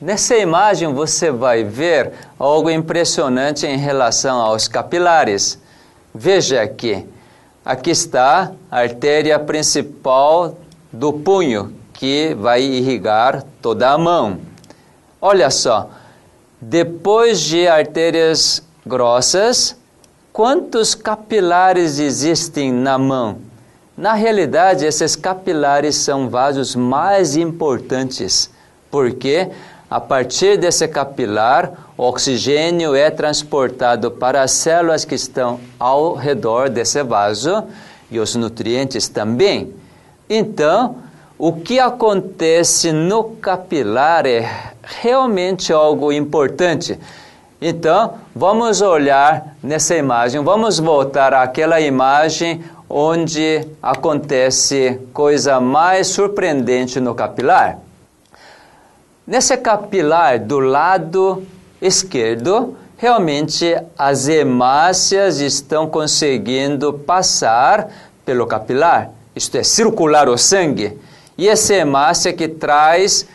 Nessa 0.00 0.36
imagem 0.36 0.94
você 0.94 1.32
vai 1.32 1.64
ver 1.64 2.12
algo 2.38 2.70
impressionante 2.70 3.66
em 3.66 3.76
relação 3.76 4.38
aos 4.38 4.68
capilares. 4.68 5.58
Veja 6.14 6.62
aqui. 6.62 7.04
Aqui 7.64 7.90
está 7.90 8.52
a 8.70 8.78
artéria 8.78 9.36
principal 9.36 10.56
do 10.92 11.12
punho, 11.12 11.74
que 11.92 12.36
vai 12.38 12.62
irrigar 12.62 13.42
toda 13.60 13.90
a 13.90 13.98
mão. 13.98 14.48
Olha 15.22 15.50
só, 15.50 15.90
depois 16.60 17.40
de 17.40 17.68
artérias 17.68 18.62
grossas, 18.86 19.76
quantos 20.32 20.94
capilares 20.94 21.98
existem 21.98 22.72
na 22.72 22.96
mão? 22.96 23.38
Na 23.96 24.14
realidade, 24.14 24.86
esses 24.86 25.14
capilares 25.16 25.96
são 25.96 26.30
vasos 26.30 26.74
mais 26.74 27.36
importantes, 27.36 28.50
porque 28.90 29.50
a 29.90 30.00
partir 30.00 30.56
desse 30.56 30.88
capilar, 30.88 31.72
o 31.98 32.04
oxigênio 32.04 32.94
é 32.94 33.10
transportado 33.10 34.10
para 34.10 34.40
as 34.40 34.52
células 34.52 35.04
que 35.04 35.14
estão 35.14 35.60
ao 35.78 36.14
redor 36.14 36.70
desse 36.70 37.02
vaso 37.02 37.64
e 38.10 38.18
os 38.18 38.34
nutrientes 38.36 39.08
também. 39.08 39.74
Então, 40.30 40.96
o 41.42 41.54
que 41.54 41.80
acontece 41.80 42.92
no 42.92 43.24
capilar 43.24 44.26
é 44.26 44.46
realmente 44.82 45.72
algo 45.72 46.12
importante. 46.12 47.00
Então, 47.58 48.18
vamos 48.36 48.82
olhar 48.82 49.56
nessa 49.62 49.96
imagem, 49.96 50.44
vamos 50.44 50.78
voltar 50.78 51.32
àquela 51.32 51.80
imagem 51.80 52.62
onde 52.90 53.66
acontece 53.80 55.00
coisa 55.14 55.58
mais 55.58 56.08
surpreendente 56.08 57.00
no 57.00 57.14
capilar. 57.14 57.78
Nesse 59.26 59.56
capilar 59.56 60.38
do 60.40 60.58
lado 60.58 61.42
esquerdo, 61.80 62.76
realmente 62.98 63.74
as 63.96 64.28
hemácias 64.28 65.40
estão 65.40 65.88
conseguindo 65.88 66.92
passar 66.92 67.88
pelo 68.26 68.46
capilar, 68.46 69.10
isto 69.34 69.56
é, 69.56 69.62
circular 69.62 70.28
o 70.28 70.36
sangue. 70.36 70.98
E 71.40 71.48
essa 71.48 71.72
hemácia 71.72 72.34
que 72.34 72.46
traz 72.46 73.26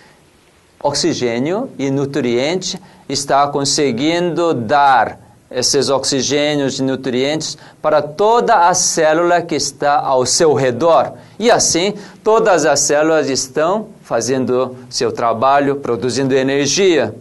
oxigênio 0.80 1.72
e 1.76 1.90
nutriente 1.90 2.80
está 3.10 3.48
conseguindo 3.48 4.54
dar 4.54 5.20
esses 5.50 5.90
oxigênios 5.90 6.78
e 6.78 6.84
nutrientes 6.84 7.58
para 7.82 8.04
toda 8.04 8.70
a 8.70 8.76
célula 8.76 9.42
que 9.42 9.56
está 9.56 10.00
ao 10.00 10.24
seu 10.24 10.54
redor. 10.54 11.14
E 11.40 11.50
assim, 11.50 11.96
todas 12.24 12.64
as 12.64 12.82
células 12.82 13.28
estão 13.28 13.88
fazendo 14.04 14.76
seu 14.88 15.12
trabalho, 15.12 15.78
produzindo 15.78 16.36
energia. 16.36 17.16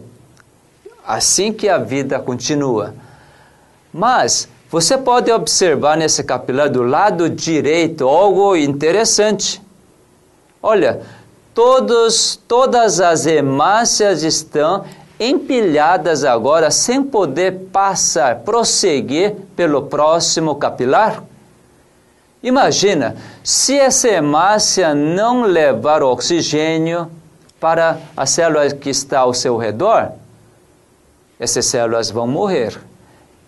Assim 1.03 1.51
que 1.51 1.67
a 1.67 1.79
vida 1.79 2.19
continua. 2.19 2.93
Mas 3.91 4.47
você 4.69 4.99
pode 4.99 5.31
observar 5.31 5.97
nesse 5.97 6.23
capilar 6.23 6.69
do 6.69 6.83
lado 6.83 7.27
direito 7.27 8.07
algo 8.07 8.55
interessante. 8.55 9.64
Olha, 10.67 11.01
todos, 11.53 12.39
todas 12.47 12.99
as 12.99 13.27
hemácias 13.27 14.23
estão 14.23 14.83
empilhadas 15.19 16.23
agora 16.23 16.71
sem 16.71 17.03
poder 17.03 17.67
passar, 17.71 18.37
prosseguir 18.39 19.35
pelo 19.55 19.83
próximo 19.83 20.55
capilar? 20.55 21.23
Imagina, 22.41 23.15
se 23.43 23.77
essa 23.77 24.07
hemácia 24.07 24.95
não 24.95 25.43
levar 25.43 26.01
o 26.01 26.09
oxigênio 26.09 27.11
para 27.59 27.99
a 28.17 28.25
célula 28.25 28.67
que 28.71 28.89
está 28.89 29.19
ao 29.19 29.35
seu 29.35 29.57
redor, 29.57 30.13
essas 31.39 31.67
células 31.67 32.09
vão 32.09 32.25
morrer. 32.25 32.75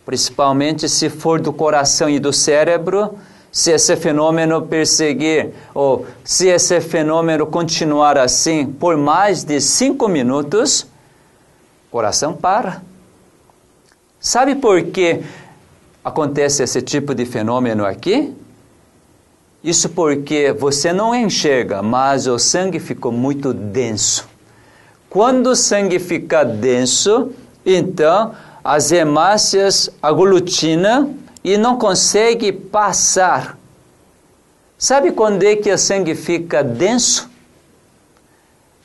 Principalmente 0.05 0.87
se 0.87 1.09
for 1.09 1.41
do 1.41 1.51
coração 1.51 2.07
e 2.07 2.19
do 2.19 2.31
cérebro, 2.31 3.17
se 3.57 3.71
esse 3.71 3.95
fenômeno 3.95 4.61
perseguir, 4.61 5.49
ou 5.73 6.05
se 6.23 6.47
esse 6.47 6.79
fenômeno 6.79 7.47
continuar 7.47 8.15
assim 8.15 8.67
por 8.67 8.95
mais 8.95 9.43
de 9.43 9.59
cinco 9.59 10.07
minutos, 10.07 10.83
o 11.87 11.91
coração 11.91 12.33
para. 12.35 12.83
Sabe 14.19 14.53
por 14.53 14.83
que 14.83 15.21
acontece 16.05 16.61
esse 16.61 16.83
tipo 16.83 17.15
de 17.15 17.25
fenômeno 17.25 17.83
aqui? 17.83 18.31
Isso 19.63 19.89
porque 19.89 20.53
você 20.53 20.93
não 20.93 21.15
enxerga, 21.15 21.81
mas 21.81 22.27
o 22.27 22.37
sangue 22.37 22.79
ficou 22.79 23.11
muito 23.11 23.55
denso. 23.55 24.29
Quando 25.09 25.47
o 25.47 25.55
sangue 25.55 25.97
fica 25.97 26.43
denso, 26.43 27.31
então 27.65 28.35
as 28.63 28.91
hemácias 28.91 29.89
aglutinam 29.99 31.15
e 31.47 31.57
não 31.57 31.77
consegue 31.77 32.51
passar. 32.51 33.57
Sabe 34.77 35.13
quando 35.13 35.43
é 35.43 35.55
que 35.55 35.71
o 35.71 35.77
sangue 35.77 36.13
fica 36.13 36.61
denso? 36.61 37.29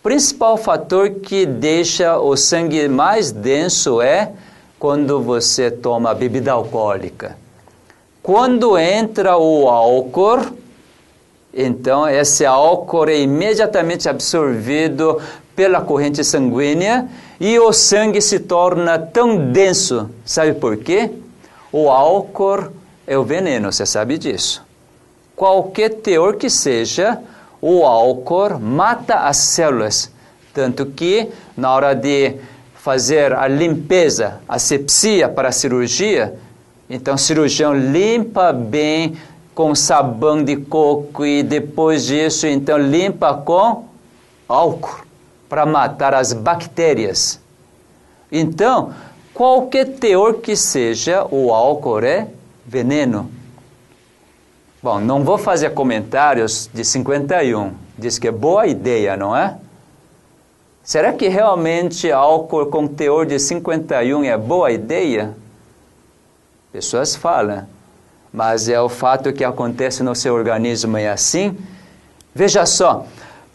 Principal 0.00 0.56
fator 0.56 1.10
que 1.10 1.44
deixa 1.44 2.20
o 2.20 2.36
sangue 2.36 2.86
mais 2.86 3.32
denso 3.32 4.00
é 4.00 4.30
quando 4.78 5.20
você 5.20 5.72
toma 5.72 6.14
bebida 6.14 6.52
alcoólica. 6.52 7.36
Quando 8.22 8.78
entra 8.78 9.36
o 9.36 9.68
álcool, 9.68 10.56
então 11.52 12.08
esse 12.08 12.46
álcool 12.46 13.08
é 13.08 13.18
imediatamente 13.18 14.08
absorvido 14.08 15.20
pela 15.56 15.80
corrente 15.80 16.22
sanguínea 16.22 17.08
e 17.40 17.58
o 17.58 17.72
sangue 17.72 18.20
se 18.20 18.38
torna 18.38 19.00
tão 19.00 19.50
denso. 19.50 20.08
Sabe 20.24 20.52
por 20.52 20.76
quê? 20.76 21.10
O 21.72 21.88
álcool 21.90 22.70
é 23.06 23.16
o 23.16 23.24
veneno, 23.24 23.72
você 23.72 23.86
sabe 23.86 24.18
disso. 24.18 24.62
Qualquer 25.34 25.88
teor 25.88 26.36
que 26.36 26.50
seja, 26.50 27.18
o 27.62 27.86
álcool 27.86 28.58
mata 28.60 29.20
as 29.20 29.38
células. 29.38 30.12
Tanto 30.52 30.84
que, 30.86 31.30
na 31.56 31.72
hora 31.72 31.94
de 31.94 32.36
fazer 32.74 33.32
a 33.32 33.48
limpeza, 33.48 34.40
a 34.46 34.58
sepsia 34.58 35.28
para 35.28 35.48
a 35.48 35.52
cirurgia, 35.52 36.34
então 36.90 37.14
o 37.14 37.18
cirurgião 37.18 37.72
limpa 37.72 38.52
bem 38.52 39.16
com 39.54 39.74
sabão 39.74 40.44
de 40.44 40.56
coco 40.56 41.24
e 41.24 41.42
depois 41.42 42.04
disso, 42.04 42.46
então 42.46 42.76
limpa 42.76 43.32
com 43.34 43.84
álcool 44.46 45.04
para 45.48 45.64
matar 45.64 46.12
as 46.14 46.32
bactérias. 46.32 47.40
Então, 48.30 48.92
Qualquer 49.34 49.86
teor 49.96 50.34
que 50.34 50.54
seja, 50.54 51.26
o 51.30 51.52
álcool 51.52 52.04
é 52.04 52.28
veneno. 52.66 53.30
Bom, 54.82 55.00
não 55.00 55.24
vou 55.24 55.38
fazer 55.38 55.70
comentários 55.70 56.68
de 56.72 56.84
51. 56.84 57.72
Diz 57.96 58.18
que 58.18 58.28
é 58.28 58.32
boa 58.32 58.66
ideia, 58.66 59.16
não 59.16 59.34
é? 59.34 59.56
Será 60.82 61.12
que 61.12 61.28
realmente 61.28 62.10
álcool 62.10 62.66
com 62.66 62.86
teor 62.86 63.24
de 63.24 63.38
51 63.38 64.24
é 64.24 64.36
boa 64.36 64.72
ideia? 64.72 65.34
Pessoas 66.72 67.14
falam, 67.14 67.66
mas 68.32 68.68
é 68.68 68.80
o 68.80 68.88
fato 68.88 69.32
que 69.32 69.44
acontece 69.44 70.02
no 70.02 70.14
seu 70.14 70.34
organismo 70.34 70.96
é 70.96 71.08
assim. 71.08 71.56
Veja 72.34 72.66
só, 72.66 73.06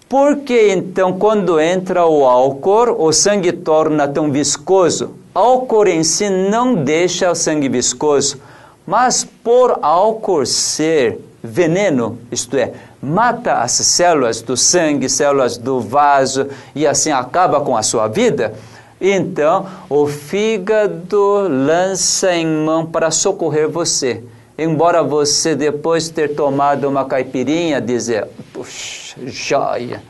por 0.07 0.38
que 0.38 0.69
então 0.71 1.19
quando 1.19 1.59
entra 1.59 2.05
o 2.05 2.25
álcool 2.25 2.95
o 2.97 3.11
sangue 3.11 3.51
torna 3.51 4.07
tão 4.07 4.32
viscoso? 4.32 5.15
Álcool 5.38 5.86
em 5.86 6.04
si 6.04 6.32
não 6.32 6.74
deixa 6.74 7.30
o 7.30 7.36
sangue 7.36 7.70
viscoso, 7.70 8.42
mas 8.88 9.24
por 9.24 9.78
álcool 9.84 10.48
ser 10.48 11.20
veneno, 11.44 12.18
isto 12.32 12.58
é, 12.58 12.74
mata 13.00 13.62
as 13.62 13.74
células 13.74 14.42
do 14.42 14.58
sangue, 14.58 15.08
células 15.08 15.56
do 15.56 15.80
vaso 15.80 16.48
e 16.74 16.88
assim 16.88 17.12
acaba 17.12 17.62
com 17.62 17.78
a 17.78 17.84
sua 17.84 18.08
vida, 18.08 18.56
então 19.00 19.68
o 19.88 20.08
fígado 20.08 21.48
lança 21.48 22.34
em 22.34 22.48
mão 22.48 22.88
para 22.88 23.12
socorrer 23.12 23.70
você. 23.70 24.24
Embora 24.58 25.04
você, 25.04 25.56
depois 25.56 26.06
de 26.06 26.14
ter 26.14 26.34
tomado 26.34 26.90
uma 26.90 27.06
caipirinha, 27.06 27.80
dizer, 27.80 28.28
puxa, 28.52 29.16
joia, 29.28 30.02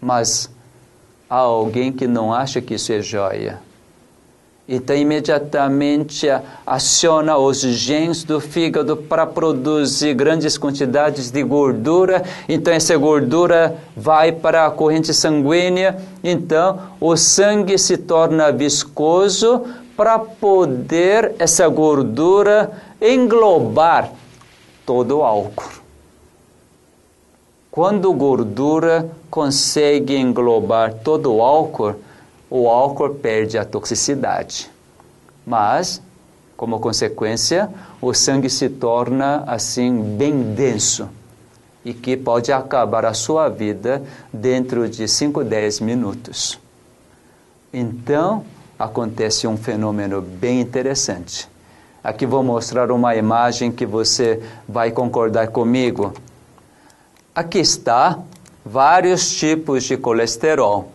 mas 0.00 0.48
há 1.28 1.36
alguém 1.36 1.92
que 1.92 2.06
não 2.06 2.32
acha 2.32 2.62
que 2.62 2.72
isso 2.72 2.90
é 2.90 3.02
joia 3.02 3.60
então 4.68 4.94
imediatamente 4.94 6.28
aciona 6.64 7.36
os 7.36 7.60
genes 7.60 8.22
do 8.22 8.40
fígado 8.40 8.96
para 8.96 9.26
produzir 9.26 10.14
grandes 10.14 10.56
quantidades 10.56 11.30
de 11.30 11.42
gordura. 11.42 12.22
Então 12.48 12.72
essa 12.72 12.96
gordura 12.96 13.76
vai 13.96 14.30
para 14.30 14.66
a 14.66 14.70
corrente 14.70 15.12
sanguínea. 15.12 15.98
Então 16.22 16.78
o 17.00 17.16
sangue 17.16 17.76
se 17.76 17.96
torna 17.96 18.52
viscoso 18.52 19.62
para 19.96 20.18
poder 20.18 21.34
essa 21.38 21.68
gordura 21.68 22.70
englobar 23.00 24.12
todo 24.86 25.18
o 25.18 25.22
álcool. 25.24 25.82
Quando 27.70 28.12
gordura 28.12 29.10
consegue 29.30 30.16
englobar 30.16 30.94
todo 31.02 31.34
o 31.34 31.42
álcool, 31.42 31.96
o 32.54 32.68
álcool 32.68 33.14
perde 33.14 33.56
a 33.56 33.64
toxicidade. 33.64 34.70
Mas, 35.46 36.02
como 36.54 36.78
consequência, 36.80 37.70
o 37.98 38.12
sangue 38.12 38.50
se 38.50 38.68
torna 38.68 39.42
assim 39.46 40.02
bem 40.18 40.52
denso 40.52 41.08
e 41.82 41.94
que 41.94 42.14
pode 42.14 42.52
acabar 42.52 43.06
a 43.06 43.14
sua 43.14 43.48
vida 43.48 44.02
dentro 44.30 44.86
de 44.86 45.08
5, 45.08 45.42
10 45.42 45.80
minutos. 45.80 46.60
Então, 47.72 48.44
acontece 48.78 49.46
um 49.46 49.56
fenômeno 49.56 50.20
bem 50.20 50.60
interessante. 50.60 51.48
Aqui 52.04 52.26
vou 52.26 52.42
mostrar 52.42 52.92
uma 52.92 53.16
imagem 53.16 53.72
que 53.72 53.86
você 53.86 54.42
vai 54.68 54.90
concordar 54.90 55.48
comigo. 55.48 56.12
Aqui 57.34 57.60
está 57.60 58.18
vários 58.62 59.36
tipos 59.36 59.84
de 59.84 59.96
colesterol 59.96 60.92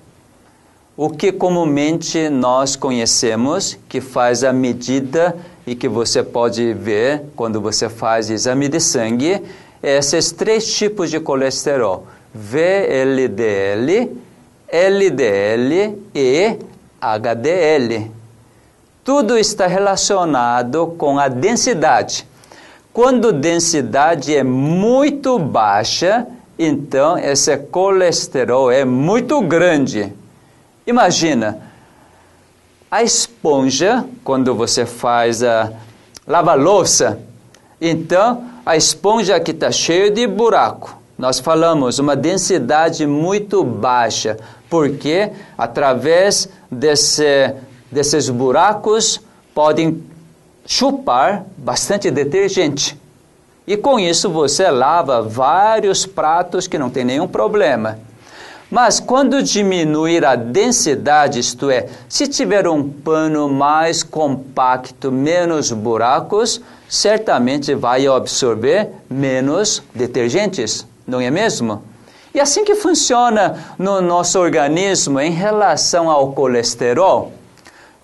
o 0.97 1.11
que 1.11 1.31
comumente 1.31 2.27
nós 2.27 2.75
conhecemos, 2.75 3.77
que 3.87 4.01
faz 4.01 4.43
a 4.43 4.51
medida 4.51 5.37
e 5.67 5.75
que 5.75 5.87
você 5.87 6.23
pode 6.23 6.73
ver 6.73 7.21
quando 7.35 7.61
você 7.61 7.87
faz 7.87 8.31
exame 8.31 8.67
de 8.67 8.79
sangue, 8.79 9.43
é 9.83 9.99
esses 9.99 10.31
três 10.31 10.73
tipos 10.75 11.11
de 11.11 11.19
colesterol: 11.19 12.07
VLDL, 12.33 14.11
LDL 14.67 15.99
e 16.15 16.57
HDL. 16.99 18.11
Tudo 19.03 19.37
está 19.37 19.67
relacionado 19.67 20.95
com 20.97 21.19
a 21.19 21.27
densidade. 21.27 22.25
Quando 22.91 23.27
a 23.27 23.31
densidade 23.31 24.35
é 24.35 24.43
muito 24.43 25.37
baixa, 25.37 26.25
então 26.57 27.19
esse 27.19 27.55
colesterol 27.55 28.71
é 28.71 28.83
muito 28.83 29.39
grande 29.41 30.11
Imagina, 30.87 31.59
a 32.89 33.03
esponja, 33.03 34.05
quando 34.23 34.55
você 34.55 34.85
faz 34.85 35.43
a 35.43 35.73
lava-louça, 36.25 37.19
então 37.81 38.45
a 38.65 38.77
esponja 38.77 39.37
que 39.37 39.51
está 39.51 39.69
cheia 39.69 40.09
de 40.09 40.25
buraco. 40.25 40.97
Nós 41.17 41.39
falamos 41.39 41.99
uma 41.99 42.15
densidade 42.15 43.05
muito 43.05 43.65
baixa, 43.65 44.37
porque 44.69 45.29
através 45.57 46.47
desse, 46.71 47.53
desses 47.91 48.29
buracos 48.29 49.19
podem 49.53 50.01
chupar 50.65 51.45
bastante 51.57 52.09
detergente. 52.09 52.97
E 53.67 53.75
com 53.75 53.99
isso 53.99 54.29
você 54.29 54.71
lava 54.71 55.21
vários 55.21 56.05
pratos 56.05 56.65
que 56.65 56.77
não 56.77 56.89
tem 56.89 57.03
nenhum 57.03 57.27
problema. 57.27 58.06
Mas 58.69 58.99
quando 58.99 59.41
diminuir 59.41 60.25
a 60.25 60.35
densidade, 60.35 61.39
isto 61.39 61.69
é, 61.69 61.87
se 62.09 62.27
tiver 62.27 62.67
um 62.67 62.87
pano 62.87 63.47
mais 63.47 64.03
compacto, 64.03 65.09
menos 65.09 65.71
buracos, 65.71 66.61
certamente 66.89 67.73
vai 67.73 68.05
absorver 68.07 68.89
menos 69.09 69.81
detergentes, 69.95 70.85
não 71.07 71.21
é 71.21 71.31
mesmo? 71.31 71.81
E 72.33 72.41
assim 72.41 72.65
que 72.65 72.75
funciona 72.75 73.73
no 73.79 74.01
nosso 74.01 74.37
organismo 74.37 75.19
em 75.19 75.31
relação 75.31 76.09
ao 76.09 76.33
colesterol. 76.33 77.31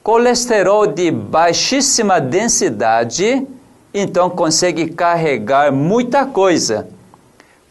Colesterol 0.01 0.88
de 0.88 1.11
baixíssima 1.11 2.22
densidade, 2.22 3.45
então 3.93 4.30
consegue 4.30 4.88
carregar 4.88 5.74
muita 5.74 6.26
coisa. 6.26 6.88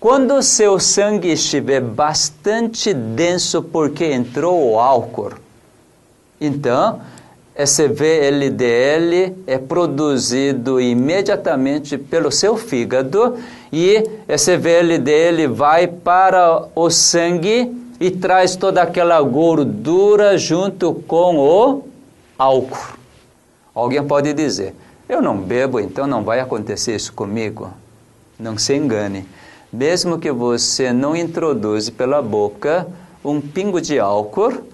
Quando 0.02 0.34
o 0.34 0.42
seu 0.42 0.80
sangue 0.80 1.30
estiver 1.30 1.80
bastante 1.80 2.92
denso 2.92 3.62
porque 3.62 4.04
entrou 4.04 4.72
o 4.72 4.80
álcool, 4.80 5.34
então 6.40 7.00
esse 7.54 7.86
VLDL 7.86 9.32
é 9.46 9.58
produzido 9.58 10.80
imediatamente 10.80 11.96
pelo 11.96 12.32
seu 12.32 12.56
fígado 12.56 13.38
e 13.72 14.02
esse 14.26 14.56
VLDL 14.56 15.46
vai 15.54 15.86
para 15.86 16.64
o 16.74 16.90
sangue 16.90 17.72
e 18.00 18.10
traz 18.10 18.56
toda 18.56 18.82
aquela 18.82 19.22
gordura 19.22 20.36
junto 20.36 20.94
com 21.06 21.38
o 21.38 21.84
álcool. 22.36 22.98
Alguém 23.72 24.02
pode 24.02 24.34
dizer: 24.34 24.74
Eu 25.08 25.22
não 25.22 25.36
bebo, 25.38 25.78
então 25.78 26.08
não 26.08 26.24
vai 26.24 26.40
acontecer 26.40 26.96
isso 26.96 27.12
comigo. 27.12 27.70
Não 28.36 28.58
se 28.58 28.74
engane 28.74 29.28
mesmo 29.72 30.18
que 30.18 30.30
você 30.30 30.92
não 30.92 31.16
introduza 31.16 31.90
pela 31.90 32.20
boca 32.20 32.86
um 33.24 33.40
pingo 33.40 33.80
de 33.80 33.98
álcool, 33.98 34.64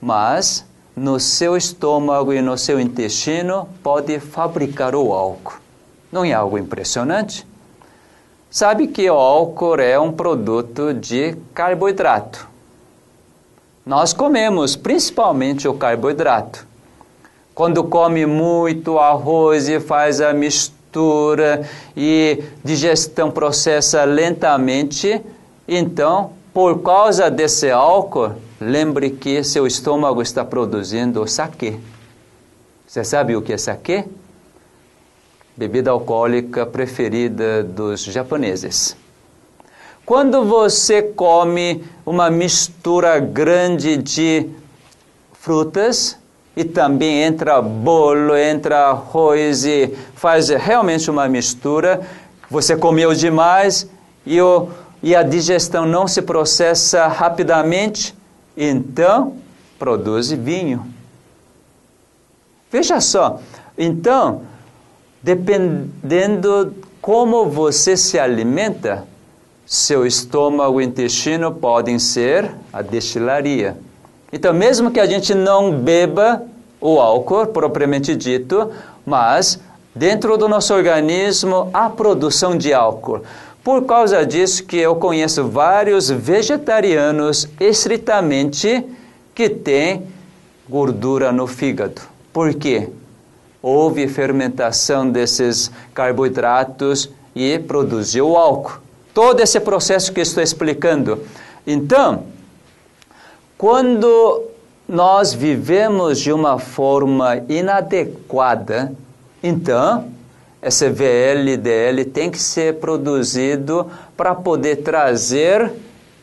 mas 0.00 0.66
no 0.96 1.20
seu 1.20 1.56
estômago 1.56 2.32
e 2.32 2.42
no 2.42 2.58
seu 2.58 2.80
intestino 2.80 3.68
pode 3.82 4.18
fabricar 4.18 4.94
o 4.94 5.12
álcool. 5.12 5.60
Não 6.10 6.24
é 6.24 6.32
algo 6.32 6.58
impressionante? 6.58 7.46
Sabe 8.50 8.88
que 8.88 9.08
o 9.08 9.14
álcool 9.14 9.78
é 9.78 10.00
um 10.00 10.10
produto 10.10 10.92
de 10.92 11.36
carboidrato. 11.54 12.48
Nós 13.86 14.12
comemos 14.12 14.74
principalmente 14.74 15.68
o 15.68 15.74
carboidrato. 15.74 16.66
Quando 17.54 17.84
come 17.84 18.24
muito 18.26 18.98
arroz 18.98 19.68
e 19.68 19.78
faz 19.78 20.20
a 20.20 20.32
mistura, 20.32 20.77
mistura 20.88 21.68
e 21.94 22.42
digestão 22.64 23.30
processa 23.30 24.04
lentamente, 24.04 25.20
então, 25.66 26.32
por 26.52 26.82
causa 26.82 27.30
desse 27.30 27.70
álcool, 27.70 28.32
lembre 28.58 29.10
que 29.10 29.44
seu 29.44 29.66
estômago 29.66 30.22
está 30.22 30.44
produzindo 30.44 31.26
saque. 31.28 31.78
Você 32.86 33.04
sabe 33.04 33.36
o 33.36 33.42
que 33.42 33.52
é 33.52 33.58
saque? 33.58 34.04
Bebida 35.54 35.90
alcoólica 35.90 36.64
preferida 36.64 37.62
dos 37.62 38.04
japoneses. 38.04 38.96
Quando 40.06 40.44
você 40.46 41.02
come 41.02 41.84
uma 42.06 42.30
mistura 42.30 43.18
grande 43.18 43.98
de 43.98 44.48
frutas, 45.34 46.16
e 46.58 46.64
também 46.64 47.22
entra 47.22 47.62
bolo, 47.62 48.36
entra 48.36 48.88
arroz 48.88 49.64
e 49.64 49.96
faz 50.16 50.48
realmente 50.48 51.08
uma 51.08 51.28
mistura. 51.28 52.00
Você 52.50 52.76
comeu 52.76 53.14
demais 53.14 53.88
e, 54.26 54.40
o, 54.40 54.68
e 55.00 55.14
a 55.14 55.22
digestão 55.22 55.86
não 55.86 56.08
se 56.08 56.20
processa 56.20 57.06
rapidamente, 57.06 58.12
então 58.56 59.36
produz 59.78 60.32
vinho. 60.32 60.84
Veja 62.72 63.00
só, 63.00 63.40
então, 63.78 64.42
dependendo 65.22 66.74
como 67.00 67.48
você 67.48 67.96
se 67.96 68.18
alimenta, 68.18 69.06
seu 69.64 70.04
estômago 70.04 70.80
e 70.80 70.84
intestino 70.84 71.54
podem 71.54 72.00
ser 72.00 72.50
a 72.72 72.82
destilaria. 72.82 73.76
Então, 74.32 74.52
mesmo 74.52 74.90
que 74.90 75.00
a 75.00 75.06
gente 75.06 75.34
não 75.34 75.72
beba 75.72 76.42
o 76.80 77.00
álcool 77.00 77.46
propriamente 77.46 78.14
dito, 78.14 78.70
mas 79.04 79.58
dentro 79.94 80.36
do 80.36 80.48
nosso 80.48 80.74
organismo 80.74 81.70
há 81.72 81.88
produção 81.88 82.56
de 82.56 82.72
álcool. 82.72 83.22
Por 83.64 83.84
causa 83.84 84.24
disso 84.24 84.64
que 84.64 84.76
eu 84.76 84.96
conheço 84.96 85.48
vários 85.48 86.08
vegetarianos 86.08 87.48
estritamente 87.58 88.84
que 89.34 89.48
têm 89.48 90.06
gordura 90.68 91.32
no 91.32 91.46
fígado. 91.46 92.02
Por 92.32 92.54
quê? 92.54 92.88
Houve 93.60 94.06
fermentação 94.06 95.10
desses 95.10 95.70
carboidratos 95.92 97.10
e 97.34 97.58
produziu 97.58 98.36
álcool. 98.36 98.80
Todo 99.12 99.40
esse 99.40 99.58
processo 99.58 100.12
que 100.12 100.20
estou 100.20 100.42
explicando. 100.42 101.22
Então, 101.66 102.24
quando 103.58 104.44
nós 104.88 105.34
vivemos 105.34 106.20
de 106.20 106.32
uma 106.32 106.60
forma 106.60 107.42
inadequada, 107.48 108.92
então 109.42 110.12
esse 110.62 110.88
VLDL 110.88 112.04
tem 112.04 112.30
que 112.30 112.38
ser 112.38 112.76
produzido 112.76 113.90
para 114.16 114.32
poder 114.32 114.76
trazer 114.76 115.72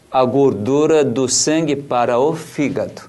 a 0.09 0.23
gordura 0.23 1.03
do 1.03 1.27
sangue 1.27 1.75
para 1.75 2.17
o 2.17 2.33
fígado. 2.33 3.01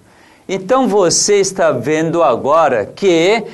Então 0.49 0.89
você 0.89 1.37
está 1.37 1.71
vendo 1.71 2.21
agora 2.21 2.85
que 2.85 3.45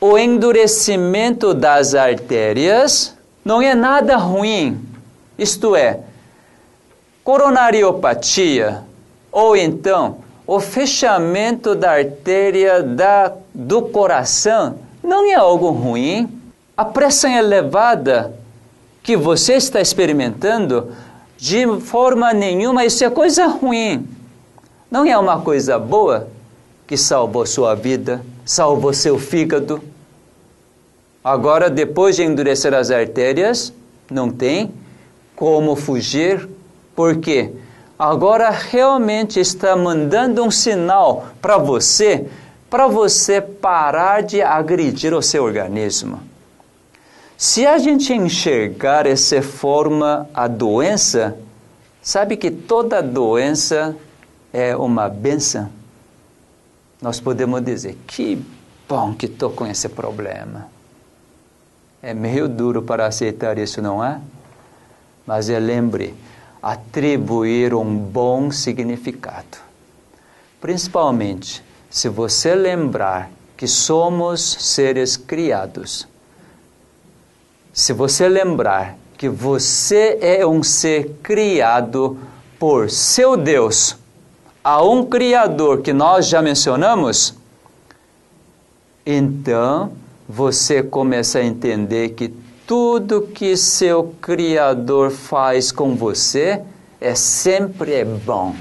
o 0.00 0.16
endurecimento 0.16 1.52
das 1.52 1.92
artérias 1.96 3.16
não 3.44 3.60
é 3.60 3.74
nada 3.74 4.16
ruim. 4.16 4.80
Isto 5.36 5.74
é, 5.74 6.00
coronariopatia 7.24 8.91
ou 9.32 9.56
então 9.56 10.18
o 10.46 10.60
fechamento 10.60 11.74
da 11.74 11.92
artéria 11.92 12.82
da, 12.82 13.32
do 13.54 13.82
coração 13.82 14.76
não 15.02 15.24
é 15.24 15.34
algo 15.34 15.70
ruim. 15.70 16.28
A 16.76 16.84
pressão 16.84 17.30
elevada 17.30 18.34
que 19.02 19.16
você 19.16 19.54
está 19.54 19.80
experimentando, 19.80 20.92
de 21.36 21.66
forma 21.80 22.32
nenhuma, 22.32 22.84
isso 22.84 23.04
é 23.04 23.10
coisa 23.10 23.46
ruim. 23.46 24.06
Não 24.90 25.04
é 25.06 25.16
uma 25.16 25.40
coisa 25.40 25.78
boa 25.78 26.28
que 26.86 26.96
salvou 26.96 27.46
sua 27.46 27.74
vida, 27.74 28.24
salvou 28.44 28.92
seu 28.92 29.18
fígado. 29.18 29.82
Agora, 31.24 31.70
depois 31.70 32.16
de 32.16 32.22
endurecer 32.24 32.74
as 32.74 32.90
artérias, 32.90 33.72
não 34.10 34.30
tem 34.30 34.72
como 35.34 35.74
fugir. 35.74 36.48
Por 36.94 37.16
quê? 37.16 37.52
Agora 38.10 38.50
realmente 38.50 39.38
está 39.38 39.76
mandando 39.76 40.42
um 40.42 40.50
sinal 40.50 41.26
para 41.40 41.56
você, 41.56 42.26
para 42.68 42.88
você 42.88 43.40
parar 43.40 44.24
de 44.24 44.42
agredir 44.42 45.14
o 45.14 45.22
seu 45.22 45.44
organismo. 45.44 46.20
Se 47.38 47.64
a 47.64 47.78
gente 47.78 48.12
enxergar 48.12 49.06
essa 49.06 49.40
forma 49.40 50.28
a 50.34 50.48
doença, 50.48 51.36
sabe 52.02 52.36
que 52.36 52.50
toda 52.50 53.00
doença 53.00 53.94
é 54.52 54.74
uma 54.74 55.08
benção. 55.08 55.70
Nós 57.00 57.20
podemos 57.20 57.62
dizer, 57.62 57.96
que 58.06 58.44
bom 58.88 59.14
que 59.14 59.26
estou 59.26 59.50
com 59.50 59.64
esse 59.64 59.88
problema. 59.88 60.66
É 62.02 62.12
meio 62.12 62.48
duro 62.48 62.82
para 62.82 63.06
aceitar 63.06 63.58
isso, 63.58 63.80
não 63.80 64.04
é? 64.04 64.20
Mas 65.24 65.48
lembre, 65.48 66.14
atribuir 66.62 67.74
um 67.74 67.96
bom 67.96 68.50
significado. 68.50 69.58
Principalmente 70.60 71.62
se 71.90 72.08
você 72.08 72.54
lembrar 72.54 73.30
que 73.56 73.66
somos 73.66 74.40
seres 74.40 75.16
criados. 75.16 76.08
Se 77.72 77.92
você 77.92 78.28
lembrar 78.28 78.96
que 79.18 79.28
você 79.28 80.18
é 80.20 80.46
um 80.46 80.62
ser 80.62 81.16
criado 81.22 82.18
por 82.58 82.90
seu 82.90 83.36
Deus, 83.36 83.96
a 84.64 84.82
um 84.82 85.04
Criador 85.04 85.82
que 85.82 85.92
nós 85.92 86.28
já 86.28 86.40
mencionamos, 86.40 87.34
então 89.04 89.92
você 90.28 90.82
começa 90.82 91.38
a 91.38 91.44
entender 91.44 92.10
que 92.10 92.32
tudo 92.66 93.22
que 93.22 93.56
seu 93.56 94.14
Criador 94.20 95.10
faz 95.10 95.72
com 95.72 95.94
você 95.94 96.62
é 97.00 97.14
sempre 97.14 98.04
bom. 98.04 98.54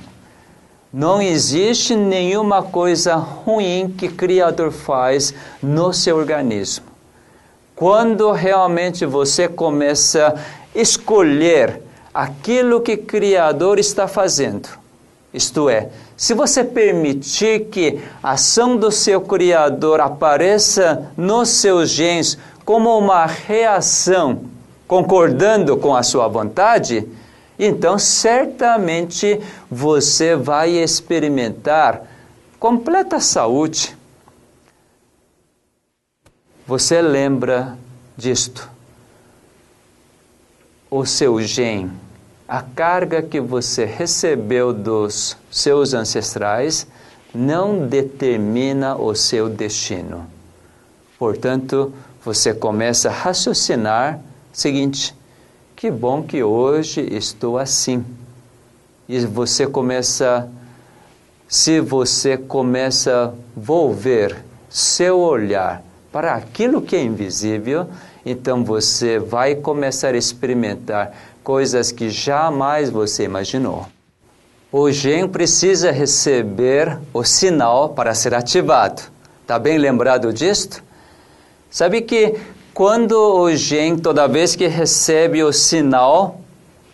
Não 0.91 1.22
existe 1.22 1.95
nenhuma 1.95 2.64
coisa 2.64 3.16
ruim 3.16 3.93
que 3.97 4.08
o 4.08 4.16
Criador 4.16 4.72
faz 4.72 5.34
no 5.62 5.93
seu 5.93 6.18
organismo. 6.18 6.86
Quando 7.76 8.32
realmente 8.32 9.06
você 9.06 9.47
começa 9.47 10.28
a 10.28 10.80
escolher 10.80 11.82
aquilo 12.14 12.82
que 12.82 12.93
o 12.93 13.04
Criador 13.06 13.80
está 13.80 14.08
fazendo, 14.08 14.68
isto 15.34 15.70
é, 15.70 15.89
se 16.18 16.34
você 16.34 16.62
permitir 16.62 17.68
que 17.72 18.02
a 18.22 18.32
ação 18.32 18.76
do 18.76 18.91
seu 18.91 19.22
Criador 19.22 20.02
apareça 20.02 21.10
nos 21.16 21.49
seus 21.49 21.89
genes 21.89 22.38
como 22.72 22.97
uma 22.97 23.26
reação, 23.26 24.45
concordando 24.88 25.76
com 25.76 25.93
a 25.93 26.01
sua 26.03 26.30
vontade, 26.30 27.05
então 27.59 27.99
certamente 27.99 29.41
você 29.69 30.38
vai 30.38 30.69
experimentar 30.78 32.03
completa 32.57 33.19
saúde. 33.19 33.93
Você 36.65 37.01
lembra 37.01 37.78
disto? 38.15 38.72
O 40.89 41.05
seu 41.05 41.41
gene, 41.41 41.91
a 42.47 42.61
carga 42.61 43.22
que 43.22 43.41
você 43.41 43.84
recebeu 43.84 44.72
dos 44.72 45.36
seus 45.51 45.93
ancestrais, 45.93 46.88
não 47.36 47.86
determina 47.86 48.95
o 48.95 49.13
seu 49.13 49.49
destino. 49.49 50.26
Portanto, 51.19 51.93
você 52.24 52.53
começa 52.53 53.09
a 53.09 53.13
raciocinar 53.13 54.19
seguinte: 54.51 55.15
que 55.76 55.89
bom 55.89 56.22
que 56.22 56.43
hoje 56.43 57.01
estou 57.11 57.57
assim. 57.57 58.05
E 59.07 59.19
você 59.26 59.67
começa, 59.67 60.49
se 61.47 61.80
você 61.80 62.38
começa 62.38 63.26
a 63.26 63.32
volver 63.59 64.38
seu 64.69 65.19
olhar 65.19 65.84
para 66.11 66.34
aquilo 66.34 66.82
que 66.82 66.95
é 66.95 67.03
invisível, 67.03 67.88
então 68.26 68.63
você 68.63 69.19
vai 69.19 69.55
começar 69.55 70.13
a 70.13 70.17
experimentar 70.17 71.13
coisas 71.43 71.91
que 71.91 72.09
jamais 72.09 72.89
você 72.89 73.24
imaginou. 73.24 73.88
O 74.72 74.89
gen 74.89 75.28
precisa 75.28 75.91
receber 75.91 76.97
o 77.13 77.24
sinal 77.26 77.89
para 77.89 78.13
ser 78.13 78.34
ativado. 78.34 79.01
Está 79.41 79.59
bem 79.59 79.78
lembrado 79.78 80.32
disto? 80.32 80.82
Sabe 81.72 82.01
que 82.01 82.36
quando 82.74 83.13
o 83.13 83.55
gen, 83.55 83.95
toda 83.95 84.28
vez 84.28 84.57
que 84.57 84.67
recebe 84.67 85.41
o 85.41 85.53
sinal 85.53 86.41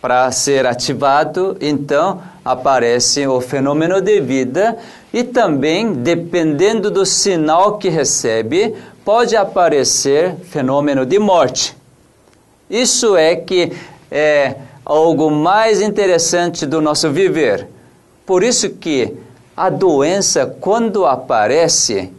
para 0.00 0.30
ser 0.30 0.66
ativado, 0.66 1.56
então 1.60 2.22
aparece 2.44 3.26
o 3.26 3.40
fenômeno 3.40 4.00
de 4.00 4.20
vida 4.20 4.78
e 5.12 5.24
também, 5.24 5.92
dependendo 5.92 6.92
do 6.92 7.04
sinal 7.04 7.76
que 7.76 7.88
recebe, 7.88 8.76
pode 9.04 9.34
aparecer 9.36 10.36
fenômeno 10.44 11.04
de 11.04 11.18
morte. 11.18 11.76
Isso 12.70 13.16
é 13.16 13.34
que 13.34 13.72
é 14.08 14.54
algo 14.84 15.28
mais 15.28 15.82
interessante 15.82 16.64
do 16.64 16.80
nosso 16.80 17.10
viver. 17.10 17.66
Por 18.24 18.44
isso 18.44 18.70
que 18.70 19.16
a 19.56 19.68
doença, 19.70 20.46
quando 20.60 21.04
aparece, 21.04 22.12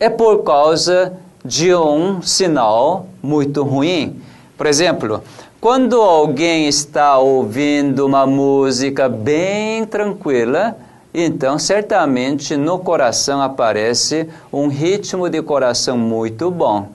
é 0.00 0.08
por 0.08 0.42
causa 0.42 1.12
de 1.44 1.74
um 1.74 2.20
sinal 2.20 3.06
muito 3.22 3.62
ruim. 3.62 4.20
Por 4.56 4.66
exemplo, 4.66 5.22
quando 5.60 6.00
alguém 6.00 6.68
está 6.68 7.18
ouvindo 7.18 8.06
uma 8.06 8.26
música 8.26 9.08
bem 9.08 9.84
tranquila, 9.84 10.76
então 11.12 11.58
certamente 11.58 12.56
no 12.56 12.78
coração 12.78 13.42
aparece 13.42 14.28
um 14.52 14.68
ritmo 14.68 15.28
de 15.28 15.42
coração 15.42 15.96
muito 15.96 16.50
bom. 16.50 16.88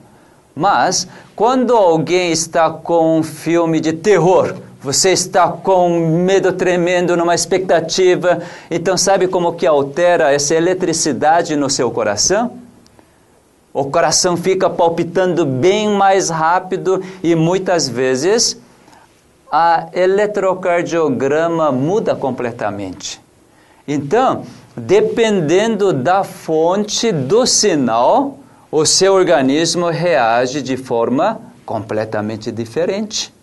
Mas 0.54 1.08
quando 1.34 1.74
alguém 1.74 2.30
está 2.32 2.70
com 2.70 3.18
um 3.18 3.22
filme 3.22 3.80
de 3.80 3.92
terror, 3.92 4.54
você 4.80 5.10
está 5.12 5.48
com 5.48 6.08
medo 6.08 6.52
tremendo, 6.52 7.16
numa 7.16 7.34
expectativa, 7.34 8.40
então 8.70 8.96
sabe 8.96 9.26
como 9.26 9.54
que 9.54 9.66
altera 9.66 10.32
essa 10.32 10.54
eletricidade 10.54 11.56
no 11.56 11.68
seu 11.68 11.90
coração? 11.90 12.63
O 13.74 13.84
coração 13.86 14.36
fica 14.36 14.70
palpitando 14.70 15.44
bem 15.44 15.88
mais 15.88 16.30
rápido 16.30 17.02
e 17.24 17.34
muitas 17.34 17.88
vezes 17.88 18.56
a 19.50 19.88
eletrocardiograma 19.92 21.72
muda 21.72 22.14
completamente. 22.14 23.20
Então, 23.86 24.44
dependendo 24.76 25.92
da 25.92 26.22
fonte 26.22 27.10
do 27.10 27.44
sinal, 27.46 28.38
o 28.70 28.86
seu 28.86 29.12
organismo 29.12 29.88
reage 29.88 30.62
de 30.62 30.76
forma 30.76 31.40
completamente 31.66 32.52
diferente. 32.52 33.34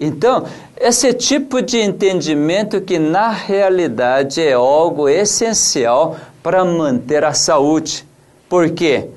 Então, 0.00 0.46
esse 0.76 1.12
tipo 1.14 1.62
de 1.62 1.78
entendimento 1.78 2.80
que 2.80 2.98
na 2.98 3.30
realidade 3.30 4.42
é 4.42 4.54
algo 4.54 5.08
essencial 5.08 6.16
para 6.42 6.64
manter 6.64 7.24
a 7.24 7.32
saúde. 7.32 8.04
Por 8.48 8.70
quê? 8.70 9.08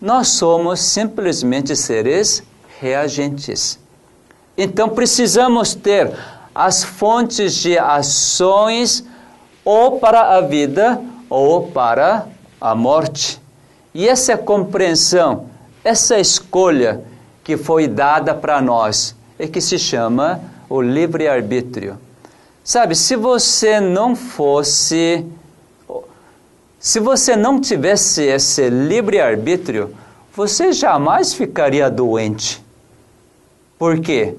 Nós 0.00 0.28
somos 0.28 0.80
simplesmente 0.80 1.74
seres 1.76 2.42
reagentes. 2.80 3.78
Então 4.56 4.88
precisamos 4.88 5.74
ter 5.74 6.12
as 6.54 6.84
fontes 6.84 7.54
de 7.54 7.78
ações 7.78 9.04
ou 9.64 9.98
para 9.98 10.36
a 10.36 10.40
vida 10.40 11.00
ou 11.28 11.68
para 11.68 12.26
a 12.60 12.74
morte. 12.74 13.40
E 13.92 14.08
essa 14.08 14.36
compreensão, 14.36 15.46
essa 15.82 16.18
escolha 16.18 17.02
que 17.42 17.56
foi 17.56 17.86
dada 17.86 18.34
para 18.34 18.60
nós, 18.60 19.14
é 19.38 19.46
que 19.46 19.60
se 19.60 19.78
chama 19.78 20.40
o 20.68 20.80
livre-arbítrio. 20.80 21.98
Sabe, 22.62 22.94
se 22.94 23.14
você 23.16 23.80
não 23.80 24.16
fosse. 24.16 25.24
Se 26.84 27.00
você 27.00 27.34
não 27.34 27.58
tivesse 27.58 28.24
esse 28.24 28.68
livre-arbítrio, 28.68 29.94
você 30.36 30.70
jamais 30.70 31.32
ficaria 31.32 31.88
doente. 31.88 32.62
Por 33.78 34.00
quê? 34.00 34.34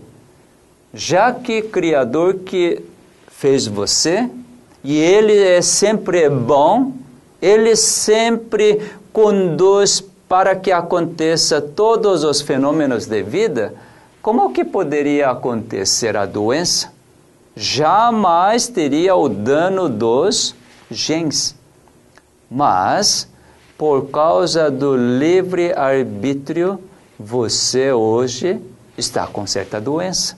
Já 0.93 1.33
que 1.33 1.63
Criador 1.63 2.35
que 2.35 2.83
fez 3.29 3.65
você, 3.65 4.29
e 4.83 4.95
Ele 4.95 5.35
é 5.35 5.59
sempre 5.59 6.29
bom, 6.29 6.91
Ele 7.41 7.75
sempre 7.75 8.91
conduz 9.11 9.99
para 10.29 10.55
que 10.55 10.71
aconteça 10.71 11.59
todos 11.59 12.23
os 12.23 12.41
fenômenos 12.41 13.07
de 13.07 13.23
vida, 13.23 13.73
como 14.21 14.53
que 14.53 14.63
poderia 14.63 15.31
acontecer 15.31 16.15
a 16.15 16.27
doença? 16.27 16.93
Jamais 17.55 18.67
teria 18.67 19.15
o 19.15 19.27
dano 19.27 19.89
dos 19.89 20.53
genes. 20.91 21.55
Mas, 22.49 23.27
por 23.77 24.09
causa 24.09 24.69
do 24.71 24.95
livre 24.95 25.73
arbítrio, 25.73 26.79
você 27.19 27.91
hoje 27.91 28.59
está 28.97 29.27
com 29.27 29.45
certa 29.45 29.79
doença. 29.79 30.37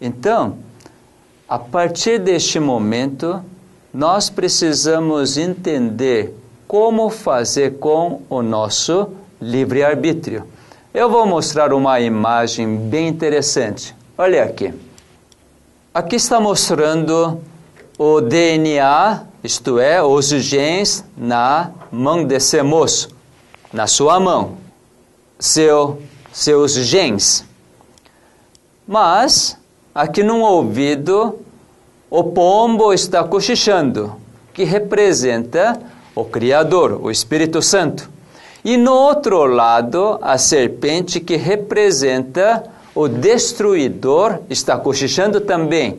Então, 0.00 0.58
a 1.48 1.58
partir 1.58 2.18
deste 2.18 2.58
momento, 2.58 3.42
nós 3.92 4.28
precisamos 4.28 5.36
entender 5.36 6.34
como 6.66 7.08
fazer 7.08 7.78
com 7.78 8.22
o 8.28 8.42
nosso 8.42 9.08
livre-arbítrio. 9.40 10.44
Eu 10.92 11.08
vou 11.08 11.26
mostrar 11.26 11.72
uma 11.72 12.00
imagem 12.00 12.76
bem 12.76 13.08
interessante. 13.08 13.94
Olha 14.18 14.44
aqui. 14.44 14.72
Aqui 15.94 16.16
está 16.16 16.40
mostrando 16.40 17.40
o 17.98 18.20
DNA, 18.20 19.24
isto 19.46 19.78
é, 19.78 20.02
os 20.02 20.28
genes 20.28 21.04
na 21.16 21.70
mão 21.90 22.24
desse 22.24 22.62
moço, 22.62 23.08
na 23.72 23.86
sua 23.86 24.20
mão. 24.20 24.58
Seu 25.38 26.02
seus 26.36 26.74
genes. 26.74 27.46
Mas, 28.86 29.56
aqui 29.94 30.22
no 30.22 30.40
ouvido, 30.40 31.38
o 32.10 32.22
pombo 32.24 32.92
está 32.92 33.24
cochichando, 33.24 34.14
que 34.52 34.62
representa 34.62 35.80
o 36.14 36.24
Criador, 36.26 37.00
o 37.02 37.10
Espírito 37.10 37.62
Santo. 37.62 38.10
E 38.62 38.76
no 38.76 38.92
outro 38.92 39.46
lado, 39.46 40.18
a 40.20 40.36
serpente, 40.36 41.20
que 41.20 41.36
representa 41.36 42.64
o 42.94 43.08
destruidor, 43.08 44.40
está 44.50 44.76
cochichando 44.76 45.40
também. 45.40 45.98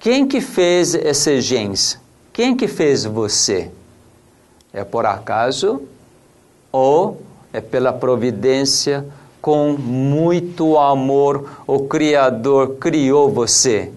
Quem 0.00 0.26
que 0.26 0.40
fez 0.40 0.92
esses 0.92 1.44
genes? 1.44 2.00
Quem 2.36 2.54
que 2.54 2.68
fez 2.68 3.06
você? 3.06 3.70
É 4.70 4.84
por 4.84 5.06
acaso 5.06 5.80
ou 6.70 7.22
é 7.50 7.62
pela 7.62 7.94
providência 7.94 9.06
com 9.40 9.72
muito 9.72 10.76
amor 10.76 11.62
o 11.66 11.84
Criador 11.84 12.74
criou 12.74 13.30
você? 13.30 13.90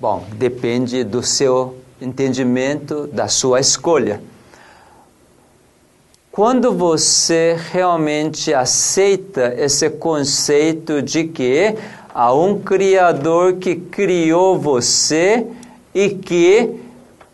Bom, 0.00 0.24
depende 0.32 1.04
do 1.04 1.22
seu 1.22 1.76
entendimento, 2.00 3.06
da 3.08 3.28
sua 3.28 3.60
escolha. 3.60 4.22
Quando 6.32 6.72
você 6.72 7.54
realmente 7.70 8.54
aceita 8.54 9.54
esse 9.58 9.90
conceito 9.90 11.02
de 11.02 11.24
que 11.24 11.74
há 12.14 12.32
um 12.32 12.60
Criador 12.60 13.56
que 13.56 13.76
criou 13.76 14.58
você 14.58 15.46
e 15.94 16.08
que 16.08 16.82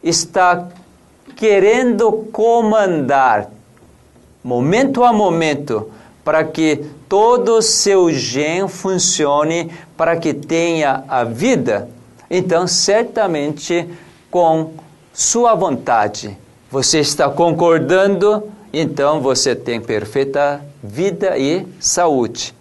está 0.03 0.69
querendo 1.37 2.13
comandar, 2.33 3.51
momento 4.43 5.05
a 5.05 5.13
momento, 5.13 5.91
para 6.25 6.45
que 6.45 6.85
todo 7.09 7.57
o 7.57 7.63
seu 7.63 8.11
gen 8.11 8.69
funcione, 8.69 9.71
para 9.97 10.17
que 10.17 10.33
tenha 10.33 11.05
a 11.09 11.25
vida, 11.25 11.89
então 12.31 12.67
certamente 12.67 13.89
com 14.31 14.73
sua 15.13 15.55
vontade 15.55 16.37
você 16.71 17.01
está 17.01 17.29
concordando, 17.29 18.45
então 18.73 19.21
você 19.21 19.57
tem 19.57 19.81
perfeita 19.81 20.65
vida 20.81 21.37
e 21.37 21.67
saúde. 21.81 22.55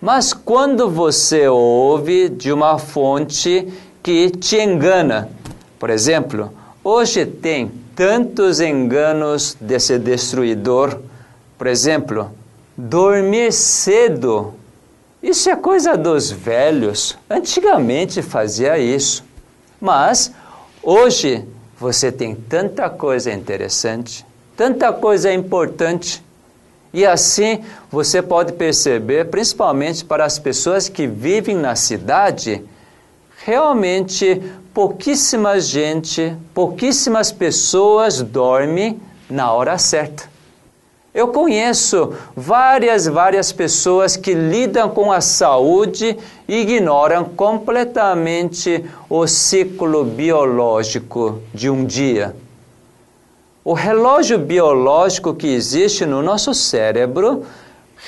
Mas 0.00 0.32
quando 0.32 0.90
você 0.90 1.46
ouve 1.46 2.28
de 2.28 2.52
uma 2.52 2.76
fonte 2.76 3.72
que 4.02 4.30
te 4.30 4.56
engana, 4.56 5.30
por 5.78 5.90
exemplo, 5.90 6.52
hoje 6.86 7.26
tem 7.26 7.70
tantos 7.94 8.60
enganos 8.60 9.56
desse 9.60 9.98
destruidor, 9.98 11.00
por 11.58 11.66
exemplo, 11.66 12.30
Dormir 12.78 13.54
cedo, 13.54 14.52
isso 15.22 15.48
é 15.48 15.56
coisa 15.56 15.96
dos 15.96 16.30
velhos. 16.30 17.16
Antigamente 17.28 18.20
fazia 18.20 18.78
isso. 18.78 19.24
Mas 19.80 20.30
hoje 20.82 21.42
você 21.80 22.12
tem 22.12 22.34
tanta 22.34 22.90
coisa 22.90 23.32
interessante, 23.32 24.26
tanta 24.54 24.92
coisa 24.92 25.32
importante. 25.32 26.22
E 26.92 27.06
assim 27.06 27.64
você 27.90 28.20
pode 28.20 28.52
perceber, 28.52 29.30
principalmente 29.30 30.04
para 30.04 30.26
as 30.26 30.38
pessoas 30.38 30.86
que 30.86 31.06
vivem 31.06 31.56
na 31.56 31.74
cidade, 31.74 32.62
realmente 33.46 34.42
pouquíssima 34.74 35.60
gente, 35.60 36.36
pouquíssimas 36.52 37.30
pessoas 37.30 38.20
dormem 38.20 39.00
na 39.30 39.52
hora 39.52 39.78
certa. 39.78 40.24
Eu 41.14 41.28
conheço 41.28 42.12
várias, 42.34 43.06
várias 43.06 43.52
pessoas 43.52 44.16
que 44.16 44.34
lidam 44.34 44.90
com 44.90 45.12
a 45.12 45.20
saúde 45.20 46.18
e 46.48 46.56
ignoram 46.56 47.24
completamente 47.24 48.84
o 49.08 49.28
ciclo 49.28 50.04
biológico 50.04 51.40
de 51.54 51.70
um 51.70 51.84
dia. 51.84 52.34
O 53.64 53.74
relógio 53.74 54.40
biológico 54.40 55.32
que 55.32 55.46
existe 55.46 56.04
no 56.04 56.20
nosso 56.20 56.52
cérebro 56.52 57.44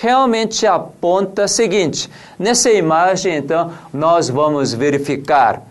realmente 0.01 0.66
aponta 0.66 1.44
o 1.44 1.49
seguinte: 1.49 2.11
nessa 2.38 2.70
imagem, 2.70 3.36
então, 3.36 3.72
nós 3.92 4.28
vamos 4.28 4.72
verificar. 4.72 5.62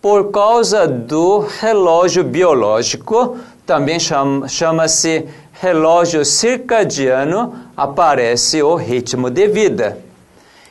Por 0.00 0.30
causa 0.30 0.86
do 0.86 1.40
relógio 1.60 2.22
biológico, 2.22 3.36
também 3.66 3.98
chama-se 3.98 5.26
relógio 5.52 6.24
circadiano, 6.24 7.54
aparece 7.76 8.62
o 8.62 8.76
ritmo 8.76 9.28
de 9.28 9.48
vida. 9.48 9.98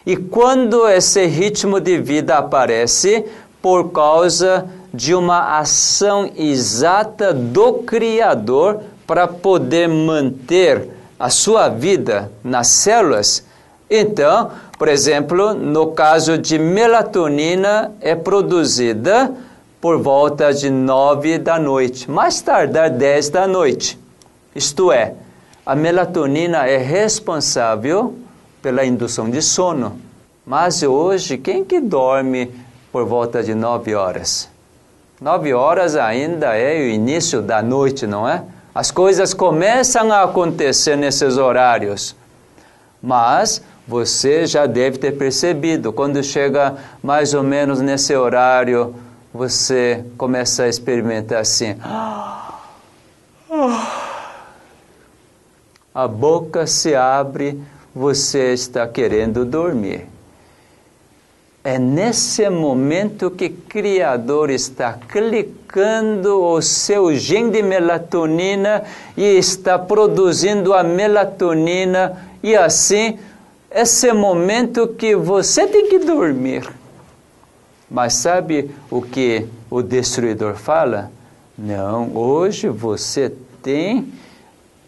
E 0.06 0.16
quando 0.16 0.88
esse 0.88 1.26
ritmo 1.26 1.82
de 1.82 2.00
vida 2.00 2.38
aparece, 2.38 3.26
por 3.62 3.92
causa 3.92 4.66
de 4.94 5.14
uma 5.14 5.60
ação 5.60 6.32
exata 6.38 7.34
do 7.34 7.74
Criador 7.74 8.80
para 9.06 9.28
poder 9.28 9.90
manter 9.90 10.97
a 11.20 11.30
sua 11.30 11.70
vida 11.70 12.32
nas 12.44 12.68
células, 12.68 13.44
então, 13.90 14.52
por 14.78 14.88
exemplo, 14.88 15.54
no 15.54 15.88
caso 15.92 16.38
de 16.38 16.60
melatonina, 16.60 17.92
é 18.02 18.16
produzida 18.16 19.34
por 19.80 20.02
volta 20.02 20.54
de 20.54 20.70
9 20.70 21.38
da 21.38 21.58
noite, 21.58 22.10
mais 22.10 22.42
tardar 22.42 22.90
10 22.90 23.30
da 23.30 23.48
noite. 23.48 23.98
Isto 24.56 24.92
é, 24.92 25.14
a 25.66 25.76
melatonina 25.76 26.66
é 26.68 26.78
responsável 26.78 28.16
pela 28.62 28.86
indução 28.86 29.30
de 29.30 29.42
sono. 29.42 30.00
Mas 30.46 30.82
hoje, 30.82 31.38
quem 31.38 31.64
que 31.64 31.80
dorme 31.80 32.52
por 32.92 33.06
volta 33.06 33.44
de 33.44 33.54
nove 33.54 33.94
horas? 33.94 34.50
Nove 35.20 35.54
horas 35.54 35.96
ainda 35.96 36.56
é 36.56 36.80
o 36.80 36.88
início 36.88 37.42
da 37.42 37.62
noite, 37.62 38.08
não 38.08 38.28
é? 38.28 38.44
As 38.78 38.92
coisas 38.92 39.34
começam 39.34 40.12
a 40.12 40.22
acontecer 40.22 40.96
nesses 40.96 41.36
horários. 41.36 42.16
Mas 43.02 43.60
você 43.88 44.46
já 44.46 44.68
deve 44.68 45.00
ter 45.00 45.14
percebido, 45.14 45.92
quando 45.92 46.24
chega 46.24 46.76
mais 47.02 47.34
ou 47.34 47.42
menos 47.42 47.82
nesse 47.82 48.16
horário, 48.16 48.94
você 49.34 50.06
começa 50.16 50.62
a 50.62 50.68
experimentar 50.68 51.42
assim. 51.42 51.76
A 55.92 56.08
boca 56.08 56.68
se 56.68 56.94
abre, 56.94 57.60
você 57.96 58.54
está 58.54 58.88
querendo 58.88 59.44
dormir. 59.44 60.06
É 61.68 61.78
nesse 61.78 62.50
momento 62.50 63.30
que 63.30 63.48
o 63.48 63.54
Criador 63.68 64.50
está 64.50 64.94
clicando 64.94 66.42
o 66.42 66.62
seu 66.62 67.14
gene 67.14 67.52
de 67.52 67.62
melatonina 67.62 68.86
e 69.18 69.38
está 69.38 69.78
produzindo 69.78 70.74
a 70.74 70.82
melatonina, 70.82 72.26
e 72.42 72.56
assim, 72.56 73.20
esse 73.70 74.14
momento 74.14 74.88
que 74.88 75.14
você 75.14 75.68
tem 75.68 75.90
que 75.90 76.00
dormir. 76.00 76.66
Mas 77.92 78.14
sabe 78.14 78.72
o 78.90 79.02
que 79.02 79.46
o 79.70 79.82
destruidor 79.82 80.56
fala? 80.56 81.12
Não, 81.58 82.16
hoje 82.16 82.70
você 82.70 83.30
tem 83.62 84.08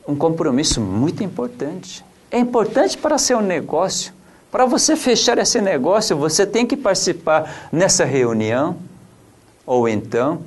um 0.08 0.16
compromisso 0.16 0.80
muito 0.80 1.22
importante. 1.26 2.06
É 2.32 2.40
importante 2.40 2.98
para 2.98 3.18
seu 3.18 3.42
negócio. 3.42 4.18
Para 4.52 4.66
você 4.66 4.96
fechar 4.96 5.38
esse 5.38 5.62
negócio, 5.62 6.18
você 6.18 6.46
tem 6.46 6.66
que 6.66 6.76
participar 6.76 7.70
nessa 7.72 8.04
reunião. 8.04 8.78
Ou 9.66 9.88
então, 9.88 10.42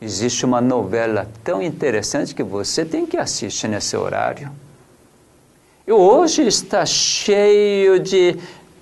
existe 0.00 0.46
uma 0.46 0.60
novela 0.60 1.28
tão 1.44 1.60
interessante 1.60 2.34
que 2.34 2.42
você 2.42 2.84
tem 2.84 3.04
que 3.06 3.18
assistir 3.18 3.68
nesse 3.68 3.94
horário. 3.94 4.50
E 5.86 5.92
hoje 5.92 6.46
está 6.46 6.86
cheio 6.86 8.00
de 8.00 8.38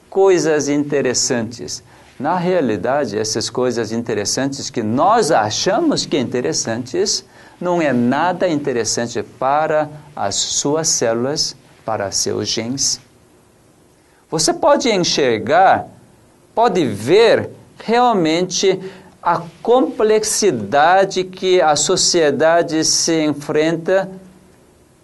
coisas 0.08 0.68
interessantes. 0.68 1.82
Na 2.18 2.36
realidade, 2.36 3.18
essas 3.18 3.50
coisas 3.50 3.90
interessantes 3.90 4.70
que 4.70 4.82
nós 4.82 5.32
achamos 5.32 6.06
que 6.06 6.16
é 6.16 6.20
interessantes, 6.20 7.24
não 7.60 7.82
é 7.82 7.92
nada 7.92 8.48
interessante 8.48 9.22
para 9.22 9.88
as 10.14 10.36
suas 10.36 10.88
células, 10.88 11.56
para 11.84 12.10
seus 12.12 12.48
genes. 12.48 13.00
Você 14.30 14.52
pode 14.52 14.90
enxergar, 14.90 15.88
pode 16.54 16.84
ver 16.84 17.50
realmente 17.82 18.78
a 19.22 19.42
complexidade 19.62 21.24
que 21.24 21.60
a 21.60 21.74
sociedade 21.76 22.84
se 22.84 23.24
enfrenta, 23.24 24.08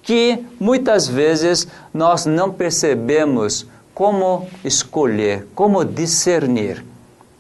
que 0.03 0.45
muitas 0.61 1.09
vezes 1.09 1.67
nós 1.93 2.27
não 2.27 2.53
percebemos 2.53 3.67
como 3.95 4.47
escolher, 4.63 5.47
como 5.55 5.85
discernir. 5.85 6.85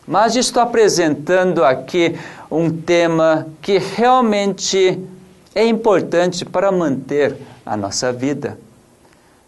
Mas 0.07 0.37
estou 0.37 0.63
apresentando 0.63 1.65
aqui 1.65 2.19
um 2.51 2.71
tema 2.71 3.47
que 3.61 3.79
realmente 3.79 4.99
é 5.55 5.67
importante 5.67 6.45
para 6.45 6.73
manter 6.73 7.37
a 7.65 7.77
nossa 7.77 8.13
vida. 8.13 8.59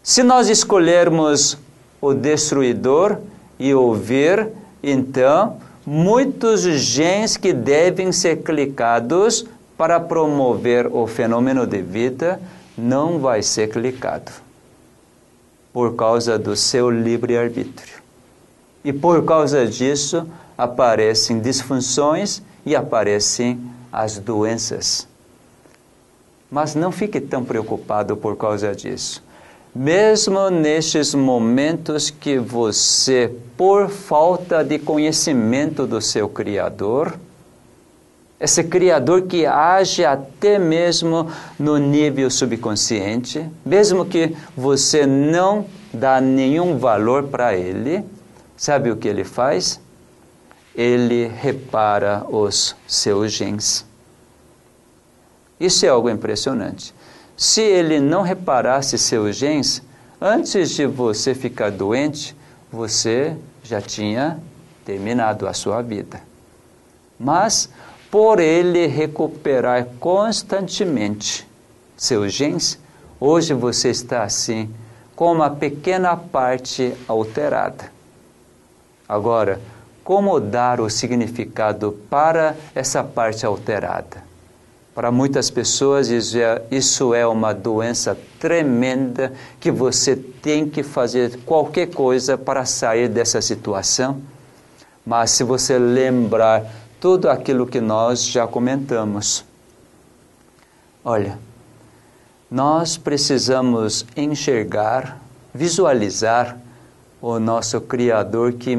Se 0.03 0.23
nós 0.23 0.49
escolhermos 0.49 1.57
o 2.01 2.13
destruidor 2.13 3.17
e 3.59 3.73
ouvir, 3.73 4.49
então, 4.81 5.57
muitos 5.85 6.61
genes 6.61 7.37
que 7.37 7.53
devem 7.53 8.11
ser 8.11 8.37
clicados 8.43 9.45
para 9.77 9.99
promover 9.99 10.87
o 10.87 11.05
fenômeno 11.07 11.65
de 11.65 11.81
vida 11.81 12.39
não 12.77 13.19
vai 13.19 13.41
ser 13.41 13.69
clicado 13.69 14.31
por 15.73 15.95
causa 15.95 16.39
do 16.39 16.55
seu 16.55 16.89
livre-arbítrio. 16.89 18.01
E 18.83 18.91
por 18.91 19.23
causa 19.25 19.67
disso 19.67 20.27
aparecem 20.57 21.39
disfunções 21.39 22.41
e 22.65 22.75
aparecem 22.75 23.59
as 23.91 24.17
doenças. 24.17 25.07
Mas 26.49 26.73
não 26.73 26.91
fique 26.91 27.19
tão 27.19 27.43
preocupado 27.43 28.17
por 28.17 28.35
causa 28.37 28.75
disso. 28.75 29.23
Mesmo 29.79 30.49
nestes 30.49 31.13
momentos 31.13 32.09
que 32.09 32.39
você, 32.39 33.31
por 33.55 33.89
falta 33.89 34.63
de 34.63 34.79
conhecimento 34.79 35.85
do 35.85 36.01
seu 36.01 36.27
Criador, 36.27 37.13
esse 38.39 38.63
Criador 38.63 39.27
que 39.27 39.45
age 39.45 40.03
até 40.03 40.57
mesmo 40.57 41.31
no 41.59 41.77
nível 41.77 42.31
subconsciente, 42.31 43.47
mesmo 43.63 44.03
que 44.03 44.35
você 44.55 45.05
não 45.05 45.67
dá 45.93 46.19
nenhum 46.19 46.79
valor 46.79 47.25
para 47.25 47.55
ele, 47.55 48.03
sabe 48.57 48.89
o 48.89 48.97
que 48.97 49.07
ele 49.07 49.23
faz? 49.23 49.79
Ele 50.75 51.27
repara 51.27 52.25
os 52.27 52.75
seus 52.87 53.31
genes. 53.31 53.85
Isso 55.59 55.85
é 55.85 55.89
algo 55.89 56.09
impressionante. 56.09 56.96
Se 57.37 57.61
ele 57.61 57.99
não 57.99 58.23
reparasse 58.23 58.97
seus 58.97 59.35
genes, 59.35 59.83
antes 60.19 60.71
de 60.71 60.87
você 60.87 61.35
ficar 61.35 61.69
doente, 61.69 62.35
você 62.71 63.37
já 63.63 63.79
tinha 63.79 64.39
terminado 64.83 65.47
a 65.47 65.53
sua 65.53 65.83
vida. 65.83 66.19
Mas, 67.19 67.69
por 68.09 68.39
ele 68.39 68.87
recuperar 68.87 69.85
constantemente 69.99 71.47
seus 71.95 72.33
genes, 72.33 72.79
hoje 73.19 73.53
você 73.53 73.89
está 73.89 74.23
assim, 74.23 74.73
com 75.15 75.31
uma 75.31 75.51
pequena 75.51 76.17
parte 76.17 76.91
alterada. 77.07 77.91
Agora, 79.07 79.61
como 80.03 80.39
dar 80.39 80.81
o 80.81 80.89
significado 80.89 81.91
para 82.09 82.55
essa 82.73 83.03
parte 83.03 83.45
alterada? 83.45 84.26
Para 84.97 85.11
muitas 85.11 85.51
pessoas, 85.51 86.09
isso 86.09 87.13
é, 87.13 87.19
é 87.19 87.27
uma 87.27 87.53
doença 87.53 88.17
tremenda 88.39 89.31
que 89.59 89.69
você 89.69 90.15
tem 90.15 90.67
que 90.67 90.81
fazer 90.81 91.37
qualquer 91.45 91.93
coisa 91.93 92.35
para 92.35 92.65
sair 92.65 93.07
dessa 93.07 93.39
situação. 93.39 94.19
Mas 95.05 95.29
se 95.29 95.43
você 95.43 95.77
lembrar 95.77 96.65
tudo 96.99 97.29
aquilo 97.29 97.67
que 97.67 97.79
nós 97.79 98.25
já 98.25 98.47
comentamos, 98.47 99.45
olha, 101.05 101.37
nós 102.49 102.97
precisamos 102.97 104.03
enxergar, 104.15 105.21
visualizar 105.53 106.57
o 107.21 107.37
nosso 107.37 107.79
Criador 107.81 108.53
que 108.53 108.75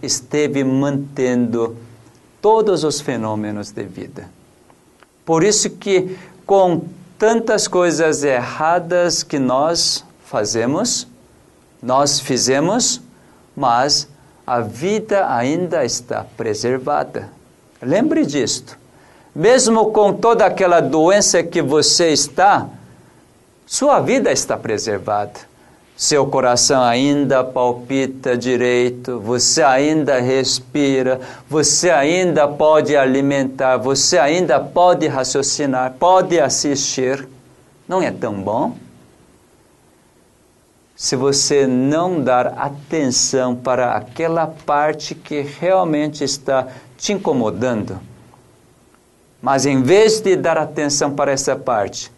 esteve 0.00 0.62
mantendo 0.62 1.76
todos 2.40 2.84
os 2.84 3.00
fenômenos 3.00 3.72
de 3.72 3.82
vida 3.82 4.37
por 5.28 5.44
isso 5.44 5.68
que 5.68 6.16
com 6.46 6.84
tantas 7.18 7.68
coisas 7.68 8.24
erradas 8.24 9.22
que 9.22 9.38
nós 9.38 10.02
fazemos, 10.24 11.06
nós 11.82 12.18
fizemos, 12.18 13.02
mas 13.54 14.08
a 14.46 14.60
vida 14.60 15.30
ainda 15.30 15.84
está 15.84 16.24
preservada. 16.34 17.28
Lembre 17.82 18.24
disto. 18.24 18.78
Mesmo 19.34 19.92
com 19.92 20.14
toda 20.14 20.46
aquela 20.46 20.80
doença 20.80 21.42
que 21.42 21.60
você 21.60 22.08
está, 22.08 22.66
sua 23.66 24.00
vida 24.00 24.32
está 24.32 24.56
preservada 24.56 25.40
seu 25.98 26.24
coração 26.28 26.80
ainda 26.80 27.42
palpita 27.42 28.38
direito, 28.38 29.18
você 29.18 29.64
ainda 29.64 30.20
respira, 30.20 31.20
você 31.50 31.90
ainda 31.90 32.46
pode 32.46 32.96
alimentar, 32.96 33.78
você 33.78 34.16
ainda 34.16 34.60
pode 34.60 35.08
raciocinar, 35.08 35.96
pode 35.98 36.38
assistir. 36.38 37.28
Não 37.88 38.00
é 38.00 38.12
tão 38.12 38.40
bom? 38.40 38.76
Se 40.94 41.16
você 41.16 41.66
não 41.66 42.22
dar 42.22 42.46
atenção 42.46 43.56
para 43.56 43.96
aquela 43.96 44.46
parte 44.46 45.16
que 45.16 45.40
realmente 45.40 46.22
está 46.22 46.68
te 46.96 47.12
incomodando, 47.12 47.98
mas 49.42 49.66
em 49.66 49.82
vez 49.82 50.20
de 50.20 50.36
dar 50.36 50.58
atenção 50.58 51.10
para 51.12 51.32
essa 51.32 51.56
parte, 51.56 52.12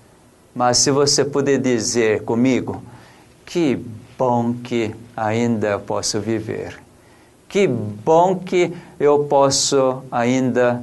mas 0.54 0.76
se 0.76 0.90
você 0.90 1.24
puder 1.24 1.58
dizer 1.58 2.24
comigo, 2.24 2.82
que 3.50 3.84
bom 4.16 4.54
que 4.62 4.94
ainda 5.16 5.76
posso 5.76 6.20
viver. 6.20 6.80
Que 7.48 7.66
bom 7.66 8.36
que 8.36 8.72
eu 8.98 9.24
posso 9.24 10.04
ainda. 10.10 10.80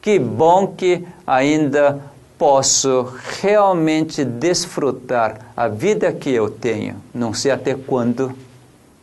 Que 0.00 0.16
bom 0.16 0.68
que 0.68 1.04
ainda 1.26 2.00
posso 2.38 3.12
realmente 3.40 4.24
desfrutar 4.24 5.52
a 5.56 5.66
vida 5.66 6.12
que 6.12 6.30
eu 6.30 6.48
tenho, 6.48 6.96
não 7.12 7.34
sei 7.34 7.50
até 7.50 7.74
quando, 7.74 8.32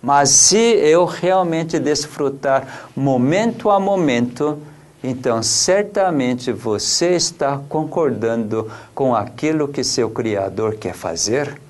mas 0.02 0.30
se 0.30 0.58
eu 0.58 1.06
realmente 1.06 1.80
desfrutar 1.80 2.90
momento 2.96 3.70
a 3.70 3.80
momento, 3.80 4.58
então 5.02 5.42
certamente 5.42 6.52
você 6.52 7.12
está 7.12 7.60
concordando 7.70 8.70
com 8.94 9.16
aquilo 9.16 9.68
que 9.70 9.84
seu 9.84 10.10
Criador 10.10 10.76
quer 10.76 10.94
fazer. 10.94 11.69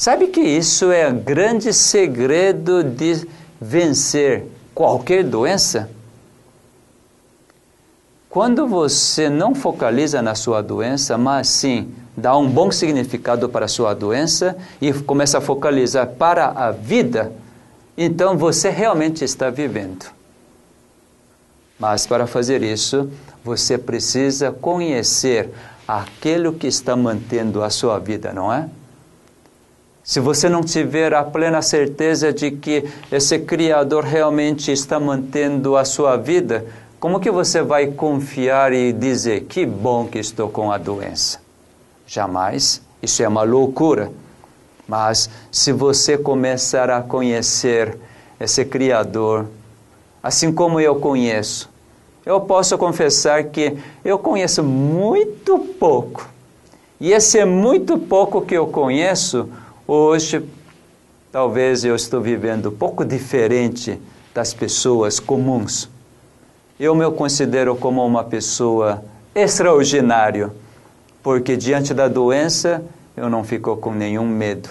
Sabe 0.00 0.28
que 0.28 0.40
isso 0.40 0.90
é 0.90 1.10
o 1.10 1.14
grande 1.14 1.74
segredo 1.74 2.82
de 2.82 3.28
vencer 3.60 4.46
qualquer 4.74 5.22
doença? 5.22 5.90
Quando 8.30 8.66
você 8.66 9.28
não 9.28 9.54
focaliza 9.54 10.22
na 10.22 10.34
sua 10.34 10.62
doença, 10.62 11.18
mas 11.18 11.48
sim 11.48 11.92
dá 12.16 12.34
um 12.34 12.48
bom 12.48 12.70
significado 12.70 13.46
para 13.50 13.66
a 13.66 13.68
sua 13.68 13.92
doença 13.92 14.56
e 14.80 14.90
começa 14.90 15.36
a 15.36 15.40
focalizar 15.42 16.06
para 16.06 16.46
a 16.46 16.70
vida, 16.70 17.30
então 17.94 18.38
você 18.38 18.70
realmente 18.70 19.22
está 19.22 19.50
vivendo. 19.50 20.06
Mas 21.78 22.06
para 22.06 22.26
fazer 22.26 22.62
isso, 22.62 23.10
você 23.44 23.76
precisa 23.76 24.50
conhecer 24.50 25.50
aquilo 25.86 26.54
que 26.54 26.68
está 26.68 26.96
mantendo 26.96 27.62
a 27.62 27.68
sua 27.68 27.98
vida, 27.98 28.32
não 28.32 28.50
é? 28.50 28.66
Se 30.10 30.18
você 30.18 30.48
não 30.48 30.60
tiver 30.60 31.14
a 31.14 31.22
plena 31.22 31.62
certeza 31.62 32.32
de 32.32 32.50
que 32.50 32.84
esse 33.12 33.38
Criador 33.38 34.02
realmente 34.02 34.72
está 34.72 34.98
mantendo 34.98 35.76
a 35.76 35.84
sua 35.84 36.16
vida, 36.16 36.66
como 36.98 37.20
que 37.20 37.30
você 37.30 37.62
vai 37.62 37.86
confiar 37.86 38.72
e 38.72 38.92
dizer 38.92 39.42
que 39.42 39.64
bom 39.64 40.08
que 40.08 40.18
estou 40.18 40.48
com 40.48 40.72
a 40.72 40.78
doença? 40.78 41.38
Jamais. 42.08 42.82
Isso 43.00 43.22
é 43.22 43.28
uma 43.28 43.44
loucura. 43.44 44.10
Mas 44.88 45.30
se 45.48 45.70
você 45.70 46.18
começar 46.18 46.90
a 46.90 47.00
conhecer 47.00 47.96
esse 48.40 48.64
Criador, 48.64 49.46
assim 50.20 50.52
como 50.52 50.80
eu 50.80 50.96
conheço, 50.96 51.70
eu 52.26 52.40
posso 52.40 52.76
confessar 52.76 53.44
que 53.44 53.78
eu 54.04 54.18
conheço 54.18 54.64
muito 54.64 55.56
pouco. 55.78 56.28
E 57.00 57.12
esse 57.12 57.38
é 57.38 57.44
muito 57.44 57.96
pouco 57.96 58.42
que 58.42 58.56
eu 58.56 58.66
conheço, 58.66 59.48
hoje 59.92 60.42
talvez 61.32 61.84
eu 61.84 61.94
estou 61.96 62.20
vivendo 62.20 62.68
um 62.68 62.76
pouco 62.76 63.04
diferente 63.04 64.00
das 64.34 64.54
pessoas 64.54 65.18
comuns 65.18 65.88
eu 66.80 66.94
me 66.94 67.08
considero 67.10 67.76
como 67.76 68.02
uma 68.06 68.24
pessoa 68.24 69.04
extraordinária, 69.34 70.50
porque 71.22 71.54
diante 71.54 71.92
da 71.92 72.08
doença 72.08 72.82
eu 73.14 73.28
não 73.28 73.44
fico 73.44 73.76
com 73.76 73.92
nenhum 73.92 74.26
medo. 74.26 74.70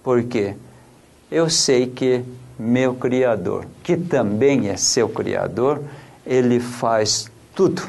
Por 0.00 0.22
quê? 0.22 0.54
Eu 1.28 1.50
sei 1.50 1.88
que 1.88 2.22
meu 2.56 2.94
Criador, 2.94 3.66
que 3.82 3.96
também 3.96 4.68
é 4.68 4.76
seu 4.76 5.08
Criador, 5.08 5.82
ele 6.24 6.60
faz 6.60 7.28
tudo. 7.52 7.82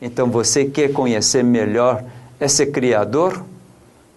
Então 0.00 0.30
você 0.30 0.64
quer 0.66 0.92
conhecer 0.92 1.42
melhor 1.42 2.04
esse 2.40 2.66
Criador? 2.66 3.44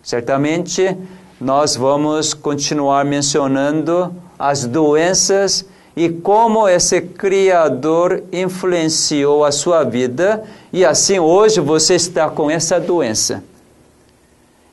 Certamente 0.05 0.95
nós 1.41 1.75
vamos 1.75 2.35
continuar 2.35 3.03
mencionando 3.03 4.15
as 4.37 4.63
doenças 4.63 5.65
e 5.97 6.09
como 6.09 6.69
esse 6.69 7.01
Criador 7.01 8.23
influenciou 8.31 9.43
a 9.43 9.51
sua 9.51 9.83
vida, 9.83 10.43
e 10.71 10.85
assim 10.85 11.17
hoje 11.17 11.59
você 11.59 11.95
está 11.95 12.29
com 12.29 12.51
essa 12.51 12.79
doença. 12.79 13.43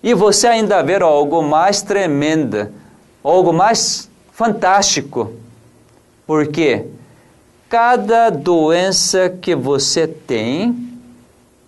E 0.03 0.13
você 0.13 0.49
ainda 0.49 0.83
vê 0.83 0.97
algo 0.97 1.43
mais 1.43 1.81
tremendo, 1.81 2.69
algo 3.25 3.55
mais 3.55 4.11
fantástico. 4.33 5.33
Porque 6.27 6.85
cada 7.71 8.29
doença 8.29 9.31
que 9.31 9.55
você 9.55 10.07
tem, 10.07 10.92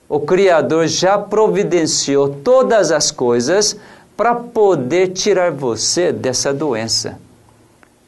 o 0.09 0.21
Criador 0.21 0.87
já 0.87 1.19
providenciou 1.19 2.29
todas 2.29 2.93
as 2.93 3.11
coisas 3.11 3.77
para 4.17 4.35
poder 4.35 5.09
tirar 5.09 5.51
você 5.51 6.13
dessa 6.13 6.53
doença. 6.53 7.19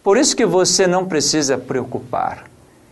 Por 0.02 0.16
isso 0.16 0.36
que 0.36 0.46
você 0.46 0.86
não 0.86 1.06
precisa 1.06 1.58
preocupar. 1.58 2.44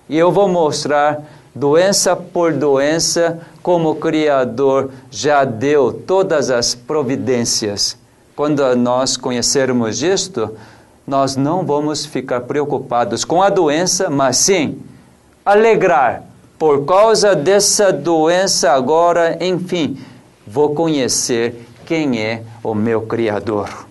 E 0.09 0.19
eu 0.19 0.33
vou 0.33 0.49
mostrar 0.49 1.23
doença 1.55 2.17
por 2.17 2.53
doença 2.53 3.41
como 3.63 3.91
o 3.91 3.95
Criador 3.95 4.91
já 5.11 5.45
deu 5.45 5.93
todas 5.93 6.51
as 6.51 6.75
providências. 6.75 7.97
Quando 8.35 8.75
nós 8.75 9.17
conhecermos 9.17 10.03
isto, 10.03 10.57
nós 11.07 11.37
não 11.37 11.65
vamos 11.65 12.05
ficar 12.05 12.41
preocupados 12.41 13.25
com 13.25 13.43
a 13.43 13.49
doença, 13.49 14.11
mas 14.11 14.39
sim 14.39 14.83
alegrar 15.45 16.25
por 16.59 16.85
causa 16.85 17.35
dessa 17.35 17.93
doença 17.93 18.73
agora, 18.73 19.39
enfim, 19.41 19.99
vou 20.47 20.75
conhecer 20.75 21.67
quem 21.85 22.21
é 22.21 22.43
o 22.63 22.75
meu 22.75 23.03
Criador. 23.03 23.87